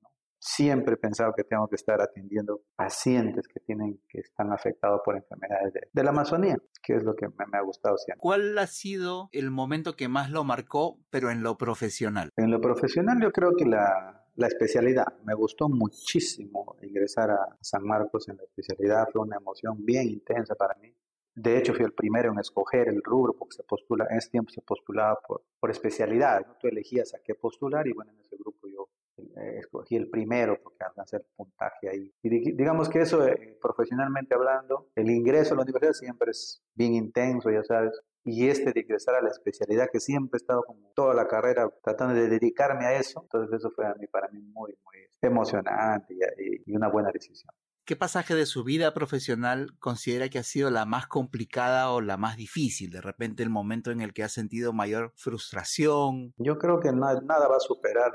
siempre 0.45 0.95
he 0.95 0.97
pensado 0.99 1.33
que 1.35 1.43
tengo 1.43 1.67
que 1.69 1.77
estar 1.77 2.03
atendiendo 2.03 2.61
pacientes 2.77 3.49
que 3.49 3.61
tienen 3.61 3.99
que 4.07 4.19
están 4.21 4.53
afectados 4.53 5.01
por 5.03 5.17
enfermedades 5.17 5.73
de, 5.91 6.03
la 6.05 6.11
Amazonía, 6.11 6.59
que 6.83 6.97
es 6.97 7.03
lo 7.03 7.17
que 7.17 7.29
me, 7.29 7.59
ha 7.59 7.63
gustado 7.63 7.97
siempre. 7.97 8.21
¿Cuál 8.21 8.59
ha 8.59 8.67
sido 8.67 9.31
el 9.33 9.51
momento 9.51 9.97
que 9.97 10.09
más 10.09 10.31
lo 10.31 10.45
marcó, 10.45 10.99
pero 11.09 11.31
en 11.31 11.43
lo 11.43 11.57
profesional? 11.57 12.31
En 12.37 12.51
lo 12.51 12.61
profesional 12.61 13.23
yo 13.23 13.33
creo 13.33 13.53
que 13.57 13.65
la, 13.65 14.23
la 14.35 14.47
especialidad. 14.47 15.07
Me 15.25 15.33
gustó 15.33 15.71
muchísimo 15.71 16.77
ingresar 16.83 17.31
a 17.31 17.57
San 17.63 17.83
Marcos 17.83 18.29
en 18.29 18.37
la 18.37 18.43
especialidad, 18.43 19.09
fue 19.11 19.23
una 19.23 19.37
emoción 19.37 19.83
bien 19.83 20.09
intensa 20.09 20.55
para 20.55 20.75
mí. 20.75 20.95
De 21.35 21.57
hecho, 21.57 21.73
fui 21.73 21.87
el 21.87 21.95
primero 21.95 22.31
en 22.31 22.39
escoger 22.39 22.89
el 22.89 23.03
rubro 23.03 23.33
porque 23.33 23.57
se 23.57 23.65
postula, 23.65 24.07
en 24.11 24.19
ese 24.19 24.29
tiempo 24.29 24.51
se 24.51 24.61
postulaba 24.61 25.19
por, 25.27 25.43
por 25.59 25.71
especialidad. 25.71 26.47
¿no? 26.47 26.57
Tú 26.61 26.69
elegías 26.69 27.15
a 27.15 27.19
qué 27.25 27.35
postular 27.35 27.89
y 27.89 27.93
bueno, 27.93 28.13
en 28.13 28.21
ese 28.21 28.37
grupo 28.37 28.69
yo 28.69 28.91
eh, 29.19 29.59
escogí 29.59 29.97
el 29.97 30.09
primero 30.09 30.59
porque 30.63 30.85
alcancé 30.85 31.17
el 31.17 31.25
puntaje 31.37 31.89
ahí. 31.89 32.13
Y 32.23 32.53
digamos 32.53 32.89
que 32.89 33.01
eso, 33.01 33.27
eh, 33.27 33.59
profesionalmente 33.61 34.35
hablando, 34.35 34.89
el 34.95 35.11
ingreso 35.11 35.55
a 35.55 35.57
la 35.57 35.63
universidad 35.63 35.93
siempre 35.93 36.31
es 36.31 36.63
bien 36.75 36.95
intenso, 36.95 37.51
ya 37.51 37.63
sabes. 37.63 38.01
Y 38.25 38.49
este 38.49 38.73
de 38.73 38.81
ingresar 38.81 39.17
a 39.17 39.23
la 39.23 39.29
especialidad, 39.29 39.89
que 39.93 40.01
siempre 40.01 40.39
he 40.39 40.43
estado 40.43 40.63
como 40.63 40.91
toda 40.95 41.15
la 41.15 41.29
carrera 41.29 41.69
tratando 41.83 42.15
de 42.15 42.29
dedicarme 42.29 42.87
a 42.87 42.99
eso, 42.99 43.21
entonces 43.23 43.59
eso 43.59 43.71
fue 43.71 43.87
a 43.87 43.95
mí, 43.95 44.07
para 44.07 44.29
mí 44.29 44.41
muy, 44.41 44.75
muy 44.85 44.97
emocionante 45.21 46.15
y, 46.15 46.73
y 46.73 46.77
una 46.77 46.89
buena 46.89 47.11
decisión. 47.13 47.53
¿Qué 47.87 47.97
pasaje 47.97 48.35
de 48.35 48.47
su 48.47 48.65
vida 48.65 48.95
profesional 48.95 49.77
considera 49.79 50.31
que 50.31 50.39
ha 50.39 50.43
sido 50.43 50.71
la 50.71 50.87
más 50.87 51.07
complicada 51.07 51.91
o 51.91 52.01
la 52.01 52.17
más 52.17 52.39
difícil? 52.39 52.91
De 52.91 53.03
repente 53.03 53.43
el 53.43 53.51
momento 53.51 53.91
en 53.91 54.01
el 54.01 54.15
que 54.15 54.23
ha 54.23 54.31
sentido 54.31 54.73
mayor 54.73 55.13
frustración. 55.17 56.33
Yo 56.39 56.57
creo 56.57 56.81
que 56.81 56.91
nada, 56.93 57.21
nada 57.21 57.47
va 57.47 57.57
a 57.57 57.61
superar 57.61 58.11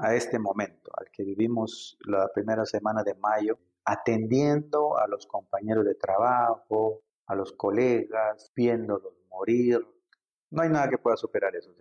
a 0.00 0.14
este 0.14 0.38
momento, 0.38 0.90
al 0.96 1.10
que 1.10 1.22
vivimos 1.22 1.98
la 2.06 2.28
primera 2.32 2.64
semana 2.64 3.02
de 3.02 3.14
mayo, 3.16 3.58
atendiendo 3.84 4.96
a 4.96 5.06
los 5.06 5.26
compañeros 5.26 5.84
de 5.84 5.94
trabajo, 5.94 7.02
a 7.26 7.34
los 7.34 7.52
colegas, 7.52 8.50
viéndolos 8.56 9.12
morir. 9.28 9.86
No 10.50 10.62
hay 10.62 10.70
nada 10.70 10.88
que 10.88 10.98
pueda 10.98 11.16
superar 11.16 11.54
eso, 11.54 11.74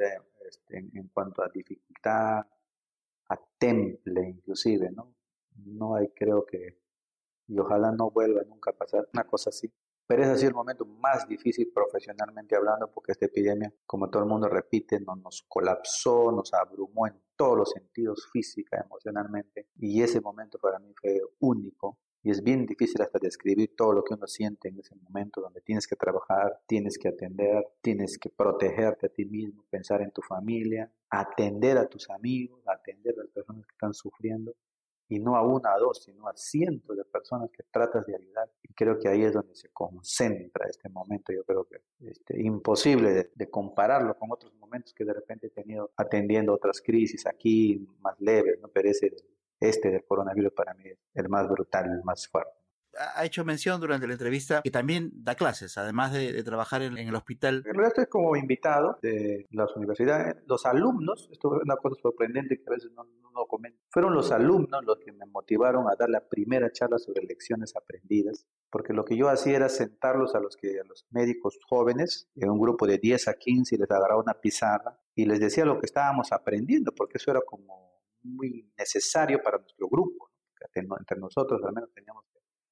este, 0.46 0.78
en, 0.78 1.08
cuanto 1.14 1.42
a 1.42 1.50
dificultad, 1.50 2.46
a 3.30 3.40
temple 3.58 4.28
inclusive, 4.28 4.92
¿no? 4.92 5.16
No 5.56 5.96
hay, 5.96 6.10
creo 6.10 6.46
que, 6.46 6.78
y 7.48 7.58
ojalá 7.58 7.92
no 7.92 8.12
vuelva 8.12 8.44
nunca 8.44 8.72
a 8.72 8.78
pasar 8.78 9.08
una 9.14 9.24
cosa 9.24 9.50
así. 9.50 9.72
Pero 10.10 10.24
es 10.24 10.30
así 10.30 10.48
el 10.48 10.56
momento 10.56 10.86
más 10.86 11.28
difícil 11.28 11.72
profesionalmente 11.72 12.56
hablando 12.56 12.90
porque 12.92 13.12
esta 13.12 13.28
epidemia, 13.28 13.72
como 13.86 14.10
todo 14.10 14.24
el 14.24 14.28
mundo 14.28 14.50
repite, 14.50 15.00
no 15.00 15.16
nos 15.16 15.46
colapsó, 15.48 16.32
nos 16.32 16.52
abrumó 16.52 17.06
en 17.06 17.14
todos 17.36 17.56
los 17.56 17.70
sentidos, 17.70 18.28
física, 18.34 18.84
emocionalmente. 18.84 19.68
Y 19.78 20.02
ese 20.02 20.20
momento 20.20 20.58
para 20.58 20.80
mí 20.80 20.92
fue 21.00 21.22
único. 21.42 22.00
Y 22.24 22.32
es 22.32 22.42
bien 22.42 22.66
difícil 22.66 23.00
hasta 23.04 23.20
describir 23.22 23.76
todo 23.78 23.94
lo 23.94 24.04
que 24.04 24.16
uno 24.16 24.26
siente 24.26 24.70
en 24.70 24.80
ese 24.80 24.96
momento 24.96 25.42
donde 25.42 25.62
tienes 25.62 25.86
que 25.86 25.96
trabajar, 25.96 26.60
tienes 26.66 26.98
que 26.98 27.10
atender, 27.10 27.64
tienes 27.80 28.18
que 28.18 28.32
protegerte 28.32 29.06
a 29.06 29.10
ti 29.10 29.26
mismo, 29.26 29.64
pensar 29.70 30.02
en 30.02 30.10
tu 30.10 30.24
familia, 30.24 30.92
atender 31.12 31.78
a 31.78 31.88
tus 31.88 32.10
amigos, 32.10 32.64
atender 32.66 33.14
a 33.14 33.22
las 33.22 33.32
personas 33.32 33.64
que 33.68 33.74
están 33.74 33.94
sufriendo 33.94 34.56
y 35.10 35.20
no 35.20 35.36
a 35.36 35.42
una, 35.42 35.74
a 35.74 35.80
dos, 35.80 36.04
sino 36.04 36.28
a 36.28 36.34
cientos 36.36 36.96
de 36.96 37.04
personas 37.04 37.50
que 37.52 37.64
tratas 37.72 38.06
de 38.06 38.16
ayudar. 38.16 38.50
Y 38.64 38.74
creo 38.74 39.00
que 39.00 39.10
ahí 39.10 39.24
es 39.24 39.34
donde 39.34 39.56
se 39.56 39.70
concentra 39.70 40.68
este 40.70 40.88
momento. 40.88 41.34
Yo 41.34 41.44
creo 41.44 41.66
que 41.66 41.82
este, 42.08 42.40
imposible 42.42 43.32
de, 43.36 43.50
compararlo 43.50 44.16
con 44.18 44.32
otros 44.32 44.54
momentos 44.56 44.94
que 44.94 45.04
de 45.04 45.14
repente 45.14 45.48
he 45.48 45.50
tenido 45.50 45.92
atendiendo 45.98 46.54
otras 46.54 46.80
crisis 46.80 47.26
aquí 47.26 47.88
más 48.02 48.20
leves, 48.20 48.60
¿no? 48.62 48.68
pero 48.68 48.90
ese, 48.90 49.12
este 49.60 49.90
del 49.90 50.06
coronavirus 50.06 50.54
para 50.54 50.76
mí 50.76 50.84
es 50.86 51.00
el 51.16 51.28
más 51.28 51.50
brutal, 51.50 51.92
el 51.92 52.04
más 52.04 52.28
fuerte 52.28 52.60
ha 53.00 53.26
hecho 53.26 53.46
mención 53.46 53.80
durante 53.80 54.08
la 54.08 54.14
entrevista 54.14 54.62
que 54.62 54.72
también 54.72 55.12
da 55.14 55.36
clases, 55.36 55.78
además 55.78 56.14
de, 56.14 56.44
trabajar 56.44 56.82
en, 56.82 56.98
el 56.98 57.16
hospital. 57.16 57.58
En 57.58 57.74
realidad 57.74 57.88
estoy 57.88 58.06
como 58.08 58.36
invitado 58.36 58.98
de 59.02 59.48
las 59.52 59.76
universidades. 59.76 60.38
Los 60.46 60.66
alumnos, 60.66 61.30
esto 61.32 61.56
es 61.56 61.64
una 61.64 61.78
cosa 61.78 62.00
sorprendente 62.02 62.58
que 62.58 62.64
a 62.68 62.74
veces 62.74 62.92
no, 62.92 63.06
no 63.34 63.46
comento, 63.46 63.80
fueron 63.90 64.14
los 64.14 64.32
alumnos 64.32 64.84
los 64.84 65.00
que 65.00 65.12
me 65.12 65.26
motivaron 65.28 65.88
a 65.88 65.96
dar 65.96 66.10
la 66.10 66.28
primera 66.28 66.72
charla 66.72 66.98
sobre 66.98 67.24
lecciones 67.24 67.76
aprendidas, 67.76 68.46
porque 68.70 68.94
lo 68.94 69.06
que 69.06 69.18
yo 69.18 69.30
hacía 69.30 69.56
era 69.56 69.70
sentarlos 69.70 70.36
a 70.36 70.40
los, 70.40 70.58
que, 70.58 70.80
a 70.80 70.84
los 70.84 71.06
médicos 71.10 71.58
jóvenes 71.68 72.30
en 72.36 72.50
un 72.50 72.60
grupo 72.60 72.86
de 72.86 72.98
10 72.98 73.28
a 73.30 73.34
15 73.34 73.76
y 73.76 73.78
les 73.78 73.92
agarraba 73.92 74.22
una 74.22 74.34
pizarra 74.34 75.00
y 75.16 75.26
les 75.26 75.40
decía 75.40 75.66
lo 75.66 75.80
que 75.80 75.86
estábamos 75.86 76.32
aprendiendo, 76.32 76.92
porque 76.94 77.18
eso 77.18 77.32
era 77.32 77.42
como 77.42 78.00
muy 78.24 78.72
necesario 78.78 79.42
para 79.42 79.58
nuestro 79.58 79.88
grupo. 79.88 80.30
Entre 80.74 81.18
nosotros 81.18 81.62
al 81.64 81.74
menos 81.74 81.90
teníamos 81.94 82.26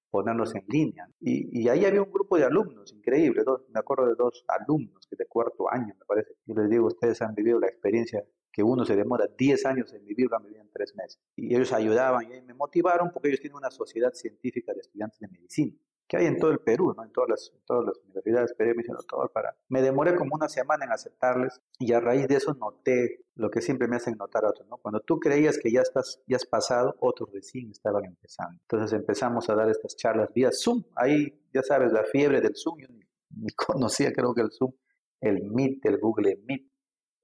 que 0.07 0.11
ponerlos 0.11 0.55
en 0.55 0.63
línea. 0.67 1.09
Y, 1.19 1.67
ahí 1.69 1.85
había 1.85 2.01
un 2.01 2.11
grupo 2.11 2.37
de 2.37 2.45
alumnos, 2.45 2.93
increíble, 2.93 3.43
dos, 3.43 3.61
me 3.69 3.79
acuerdo 3.79 4.07
de 4.07 4.15
dos 4.15 4.43
alumnos 4.47 5.07
que 5.09 5.15
de 5.15 5.25
cuarto 5.25 5.71
año, 5.71 5.93
me 5.97 6.05
parece. 6.05 6.35
Yo 6.45 6.55
les 6.55 6.69
digo, 6.69 6.87
ustedes 6.87 7.21
han 7.21 7.35
vivido 7.35 7.59
la 7.59 7.67
experiencia 7.67 8.23
que 8.51 8.63
uno 8.63 8.85
se 8.85 8.95
demora 8.95 9.27
10 9.37 9.65
años 9.67 9.93
en 9.93 10.03
vivir, 10.03 10.29
la 10.31 10.39
vivido 10.39 10.61
en 10.61 10.71
3 10.71 10.95
meses. 10.95 11.19
Y 11.35 11.55
ellos 11.55 11.71
ayudaban 11.73 12.23
y 12.23 12.41
me 12.41 12.53
motivaron 12.53 13.11
porque 13.11 13.29
ellos 13.29 13.41
tienen 13.41 13.57
una 13.57 13.69
sociedad 13.69 14.13
científica 14.13 14.73
de 14.73 14.79
estudiantes 14.79 15.19
de 15.19 15.27
medicina 15.27 15.77
que 16.07 16.17
hay 16.17 16.25
en 16.25 16.39
todo 16.39 16.51
el 16.51 16.59
Perú, 16.59 16.93
¿no? 16.95 17.03
en, 17.03 17.11
todas 17.11 17.29
las, 17.29 17.53
todas 17.65 17.85
las 17.85 17.97
universidades, 18.05 18.55
me 18.57 18.83
todo 19.07 19.27
para... 19.29 19.55
Me 19.67 19.81
demoré 19.81 20.15
como 20.15 20.35
una 20.35 20.47
semana 20.47 20.85
en 20.85 20.91
aceptarles 20.91 21.61
y 21.79 21.91
a 21.91 21.99
raíz 21.99 22.27
de 22.27 22.35
eso 22.35 22.53
noté 22.53 23.25
lo 23.35 23.51
que 23.51 23.61
siempre 23.61 23.87
me 23.87 23.97
hacen 23.97 24.15
notar 24.17 24.45
otros, 24.45 24.67
¿no? 24.67 24.77
Cuando 24.77 25.01
tú 25.01 25.19
creías 25.19 25.57
que 25.57 25.71
ya, 25.71 25.81
estás, 25.81 26.21
ya 26.25 26.37
has 26.37 26.45
pasado, 26.45 26.95
otros 26.99 27.29
recién 27.33 27.69
estaban 27.71 28.05
empezando. 28.05 28.57
Entonces 28.61 28.97
empezamos 28.97 29.49
a 29.49 29.55
dar 29.55 29.69
estas 29.69 29.95
charlas 29.95 30.33
vía 30.33 30.49
Zoom, 30.51 30.83
ahí 30.95 31.39
ya 31.53 31.61
sabes, 31.61 31.91
la 31.91 32.03
fiebre 32.05 32.39
del 32.39 32.55
Zoom, 32.55 32.79
yo 32.79 32.87
ni, 32.89 33.49
conocía 33.55 34.13
creo 34.13 34.33
que 34.33 34.41
el 34.41 34.51
Zoom, 34.51 34.71
el 35.19 35.43
Meet, 35.43 35.85
el 35.85 35.97
Google 35.99 36.39
Meet, 36.47 36.67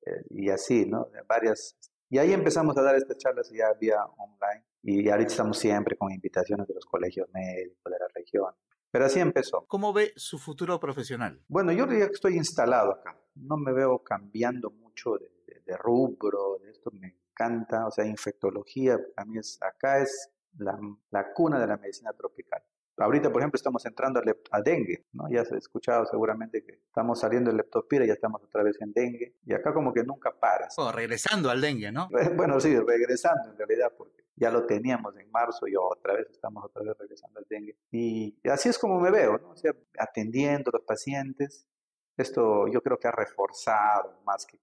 eh, 0.05 0.23
y 0.29 0.49
así, 0.49 0.85
¿no? 0.85 1.07
Varias... 1.27 1.77
Y 2.09 2.17
ahí 2.17 2.31
empezamos 2.33 2.77
a 2.77 2.81
dar 2.83 2.95
estas 2.95 3.17
charlas 3.17 3.49
ya 3.49 3.73
vía 3.73 4.05
online. 4.17 4.65
Y 4.83 5.09
ahorita 5.09 5.31
estamos 5.31 5.57
siempre 5.57 5.95
con 5.97 6.11
invitaciones 6.11 6.67
de 6.67 6.73
los 6.75 6.85
colegios 6.85 7.27
médicos 7.33 7.77
de 7.85 7.97
la 7.97 8.07
región. 8.13 8.53
Pero 8.93 9.05
así 9.05 9.19
empezó. 9.19 9.65
¿Cómo 9.65 9.91
ve 9.91 10.13
su 10.15 10.37
futuro 10.37 10.79
profesional? 10.79 11.41
Bueno, 11.47 11.71
yo 11.71 11.87
diría 11.87 12.05
que 12.05 12.13
estoy 12.13 12.35
instalado 12.37 12.91
acá. 12.91 13.17
No 13.33 13.57
me 13.57 13.73
veo 13.73 14.03
cambiando 14.03 14.69
mucho 14.69 15.17
de, 15.17 15.75
rubro, 15.77 16.59
de 16.61 16.69
esto 16.69 16.91
me 16.91 17.07
encanta. 17.07 17.87
O 17.87 17.91
sea, 17.91 18.05
infectología, 18.05 18.99
a 19.15 19.25
mí 19.25 19.39
es, 19.39 19.57
acá 19.63 19.97
es 19.97 20.29
la, 20.59 20.79
la 21.09 21.33
cuna 21.33 21.59
de 21.59 21.65
la 21.65 21.77
medicina 21.77 22.13
tropical. 22.13 22.61
Ahorita, 22.97 23.31
por 23.31 23.41
ejemplo, 23.41 23.57
estamos 23.57 23.85
entrando 23.85 24.21
a, 24.51 24.61
dengue, 24.61 25.07
¿no? 25.13 25.27
Ya 25.29 25.43
se 25.45 25.55
ha 25.55 25.57
escuchado 25.57 26.05
seguramente 26.05 26.63
que 26.63 26.73
estamos 26.73 27.19
saliendo 27.19 27.49
del 27.49 27.57
leptospira, 27.57 28.05
ya 28.05 28.13
estamos 28.13 28.43
otra 28.43 28.61
vez 28.63 28.79
en 28.81 28.93
dengue. 28.93 29.35
Y 29.45 29.53
acá 29.53 29.73
como 29.73 29.91
que 29.91 30.03
nunca 30.03 30.31
paras. 30.31 30.75
Oh, 30.77 30.91
regresando 30.91 31.49
al 31.49 31.59
dengue, 31.59 31.91
¿no? 31.91 32.09
Bueno, 32.35 32.59
sí, 32.59 32.77
regresando 32.77 33.51
en 33.51 33.57
realidad, 33.57 33.91
porque 33.97 34.23
ya 34.35 34.51
lo 34.51 34.65
teníamos 34.65 35.15
en 35.17 35.29
marzo 35.31 35.67
y 35.67 35.75
otra 35.75 36.13
vez 36.15 36.27
estamos 36.29 36.65
otra 36.65 36.83
vez 36.83 36.97
regresando 36.97 37.39
al 37.39 37.45
dengue. 37.49 37.77
Y 37.91 38.37
así 38.47 38.69
es 38.69 38.77
como 38.77 38.99
me 38.99 39.11
veo, 39.11 39.37
¿no? 39.37 39.51
O 39.51 39.55
sea, 39.55 39.73
atendiendo 39.97 40.69
a 40.71 40.77
los 40.77 40.85
pacientes. 40.85 41.67
Esto 42.15 42.67
yo 42.67 42.81
creo 42.81 42.99
que 42.99 43.07
ha 43.07 43.11
reforzado 43.11 44.21
más 44.23 44.45
que 44.45 44.59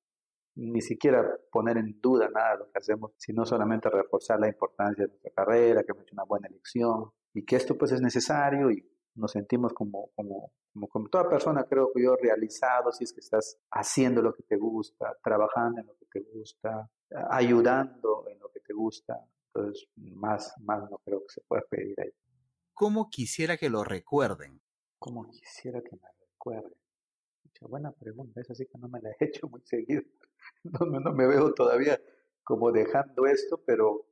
ni 0.55 0.81
siquiera 0.81 1.25
poner 1.51 1.79
en 1.79 2.01
duda 2.01 2.29
nada 2.29 2.53
de 2.53 2.59
lo 2.59 2.71
que 2.71 2.79
hacemos, 2.79 3.12
sino 3.16 3.45
solamente 3.45 3.88
reforzar 3.88 4.38
la 4.38 4.49
importancia 4.49 5.05
de 5.05 5.09
nuestra 5.09 5.31
carrera, 5.33 5.83
que 5.83 5.93
hemos 5.93 6.03
hecho 6.03 6.14
una 6.14 6.25
buena 6.25 6.49
elección, 6.49 7.11
y 7.33 7.45
que 7.45 7.57
esto 7.57 7.77
pues 7.77 7.93
es 7.93 8.01
necesario 8.01 8.71
y 8.71 8.85
nos 9.14 9.33
sentimos 9.33 9.73
como, 9.73 10.11
como, 10.14 10.53
como, 10.73 10.88
como 10.88 11.09
toda 11.09 11.29
persona, 11.29 11.64
creo 11.64 11.90
que 11.93 12.03
yo, 12.03 12.16
realizado, 12.16 12.93
si 12.93 13.05
es 13.05 13.12
que 13.12 13.21
estás 13.21 13.59
haciendo 13.71 14.23
lo 14.23 14.33
que 14.35 14.43
te 14.43 14.57
gusta, 14.57 15.16
trabajando 15.23 15.81
en 15.81 15.87
lo 15.87 15.97
que 15.97 16.07
te 16.07 16.21
gusta, 16.21 16.90
ayudando 17.31 18.27
en 18.29 18.38
lo 18.38 18.51
que 18.51 18.61
te 18.61 18.73
gusta. 18.73 19.25
Entonces, 19.53 19.88
más, 19.97 20.55
más 20.61 20.88
no 20.90 20.99
creo 20.99 21.21
que 21.21 21.29
se 21.35 21.40
pueda 21.43 21.62
pedir 21.69 22.01
ahí. 22.01 22.12
¿Cómo 22.73 23.11
quisiera 23.11 23.57
que 23.57 23.69
lo 23.69 23.85
recuerden? 23.85 24.61
¿Cómo 24.99 25.29
quisiera 25.29 25.83
que 25.83 25.97
me 25.97 26.09
recuerden? 26.19 26.79
Mucha 27.45 27.66
buena 27.66 27.93
pregunta, 27.93 28.40
esa 28.40 28.55
sí 28.55 28.66
que 28.66 28.79
no 28.79 28.88
me 28.88 29.01
la 29.01 29.11
he 29.11 29.16
hecho 29.25 29.49
muy 29.49 29.62
seguido. 29.64 30.03
No, 30.62 30.87
no 30.87 31.12
me 31.12 31.27
veo 31.27 31.53
todavía 31.53 32.01
como 32.43 32.73
dejando 32.73 33.27
esto, 33.27 33.62
pero 33.64 34.10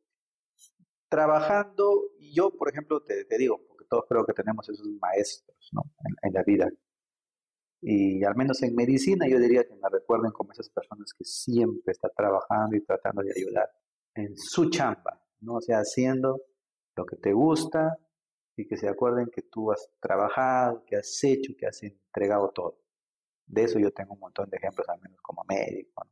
trabajando, 1.08 2.10
y 2.18 2.34
yo, 2.34 2.50
por 2.50 2.68
ejemplo, 2.68 3.02
te, 3.02 3.24
digo, 3.38 3.60
porque 3.66 3.86
todos 3.88 4.04
creo 4.08 4.24
que 4.24 4.32
tenemos 4.32 4.68
esos 4.68 4.86
maestros 5.00 5.70
¿no? 5.72 5.82
en, 6.22 6.32
la 6.32 6.42
vida. 6.42 6.68
Y 7.80 8.24
al 8.24 8.34
menos 8.34 8.62
en 8.62 8.74
medicina 8.74 9.26
yo 9.28 9.38
diría 9.38 9.64
que 9.64 9.74
me 9.74 9.88
recuerden 9.90 10.32
como 10.32 10.52
esas 10.52 10.68
personas 10.68 11.12
que 11.16 11.24
siempre 11.24 11.92
están 11.92 12.10
trabajando 12.16 12.76
y 12.76 12.84
tratando 12.84 13.22
de 13.22 13.32
ayudar 13.36 13.70
en 14.14 14.36
su 14.36 14.68
chamba, 14.68 15.22
¿no? 15.40 15.60
Sea, 15.60 15.78
haciendo 15.78 16.42
lo 16.96 17.06
que 17.06 17.16
te 17.16 17.32
gusta 17.32 17.96
y 18.56 18.66
que 18.66 18.76
se 18.76 18.88
acuerden 18.88 19.28
que 19.32 19.42
tú 19.42 19.70
has 19.70 19.88
trabajado, 20.00 20.84
que 20.84 20.96
has 20.96 21.22
hecho, 21.22 21.52
que 21.56 21.66
has 21.66 21.80
entregado 21.84 22.50
todo. 22.50 22.80
De 23.46 23.62
eso 23.62 23.78
yo 23.78 23.92
tengo 23.92 24.14
un 24.14 24.20
montón 24.20 24.50
de 24.50 24.56
ejemplos, 24.56 24.88
al 24.88 25.00
menos 25.00 25.20
como 25.22 25.44
médico. 25.48 26.02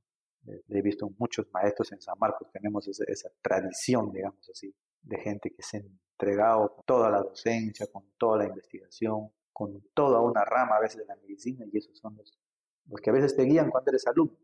He 0.68 0.80
visto 0.80 1.10
muchos 1.18 1.48
maestros 1.52 1.90
en 1.90 2.00
San 2.00 2.16
Marcos, 2.20 2.48
tenemos 2.52 2.86
esa 2.86 3.28
tradición, 3.42 4.12
digamos 4.12 4.48
así, 4.48 4.72
de 5.06 5.18
gente 5.18 5.50
que 5.54 5.62
se 5.62 5.78
ha 5.78 5.80
entregado 5.80 6.74
con 6.74 6.84
toda 6.84 7.10
la 7.10 7.22
docencia, 7.22 7.86
con 7.92 8.04
toda 8.18 8.38
la 8.38 8.46
investigación, 8.46 9.30
con 9.52 9.80
toda 9.94 10.20
una 10.20 10.44
rama 10.44 10.76
a 10.76 10.80
veces 10.80 10.98
de 10.98 11.06
la 11.06 11.16
medicina, 11.16 11.64
y 11.72 11.78
esos 11.78 11.96
son 11.98 12.16
los, 12.16 12.38
los 12.86 13.00
que 13.00 13.10
a 13.10 13.12
veces 13.12 13.36
te 13.36 13.44
guían 13.44 13.70
cuando 13.70 13.90
eres 13.90 14.06
alumno. 14.06 14.36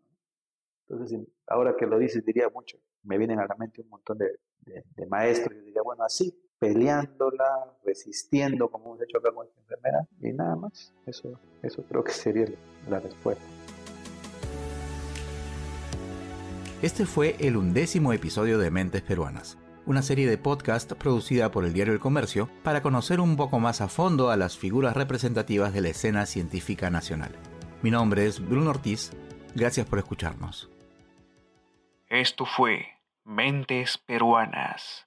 Entonces, 0.89 1.21
ahora 1.47 1.75
que 1.77 1.87
lo 1.87 1.99
dices, 1.99 2.25
diría 2.25 2.49
mucho, 2.49 2.79
me 3.03 3.19
vienen 3.19 3.41
a 3.41 3.47
la 3.47 3.55
mente 3.57 3.83
un 3.83 3.89
montón 3.89 4.19
de, 4.19 4.39
de, 4.61 5.07
maestros, 5.07 5.57
y 5.57 5.65
diría, 5.67 5.83
bueno, 5.83 6.05
así, 6.05 6.33
peleándola, 6.59 7.77
resistiendo, 7.85 8.71
como 8.71 8.87
hemos 8.87 9.03
hecho 9.03 9.19
acá 9.19 9.33
con 9.33 9.47
esta 9.47 9.61
enfermera, 9.61 10.07
y 10.21 10.33
nada 10.33 10.57
más, 10.57 10.95
eso, 11.07 11.39
eso 11.63 11.83
creo 11.89 12.05
que 12.05 12.13
sería 12.13 12.47
la 12.89 13.01
respuesta. 13.01 13.45
Este 16.83 17.07
fue 17.07 17.37
el 17.39 17.57
undécimo 17.57 18.13
episodio 18.13 18.59
de 18.59 18.71
Mentes 18.71 19.03
Peruanas 19.03 19.57
una 19.87 20.03
serie 20.03 20.29
de 20.29 20.39
podcast 20.39 20.93
producida 20.93 21.51
por 21.51 21.65
el 21.65 21.73
diario 21.73 21.93
El 21.93 22.01
Comercio 22.01 22.49
para 22.63 22.83
conocer 22.83 23.21
un 23.21 23.37
poco 23.37 23.59
más 23.59 23.81
a 23.81 23.89
fondo 23.89 24.31
a 24.31 24.37
las 24.37 24.57
figuras 24.57 24.97
representativas 24.97 25.73
de 25.73 25.81
la 25.81 25.89
escena 25.89 26.27
científica 26.27 26.91
nacional. 26.91 27.33
Mi 27.83 27.91
nombre 27.91 28.27
es 28.27 28.41
Bruno 28.41 28.71
Ortiz, 28.71 29.11
gracias 29.55 29.87
por 29.87 29.99
escucharnos. 29.99 30.71
Esto 32.09 32.45
fue 32.45 32.87
Mentes 33.25 33.99
Peruanas. 33.99 35.07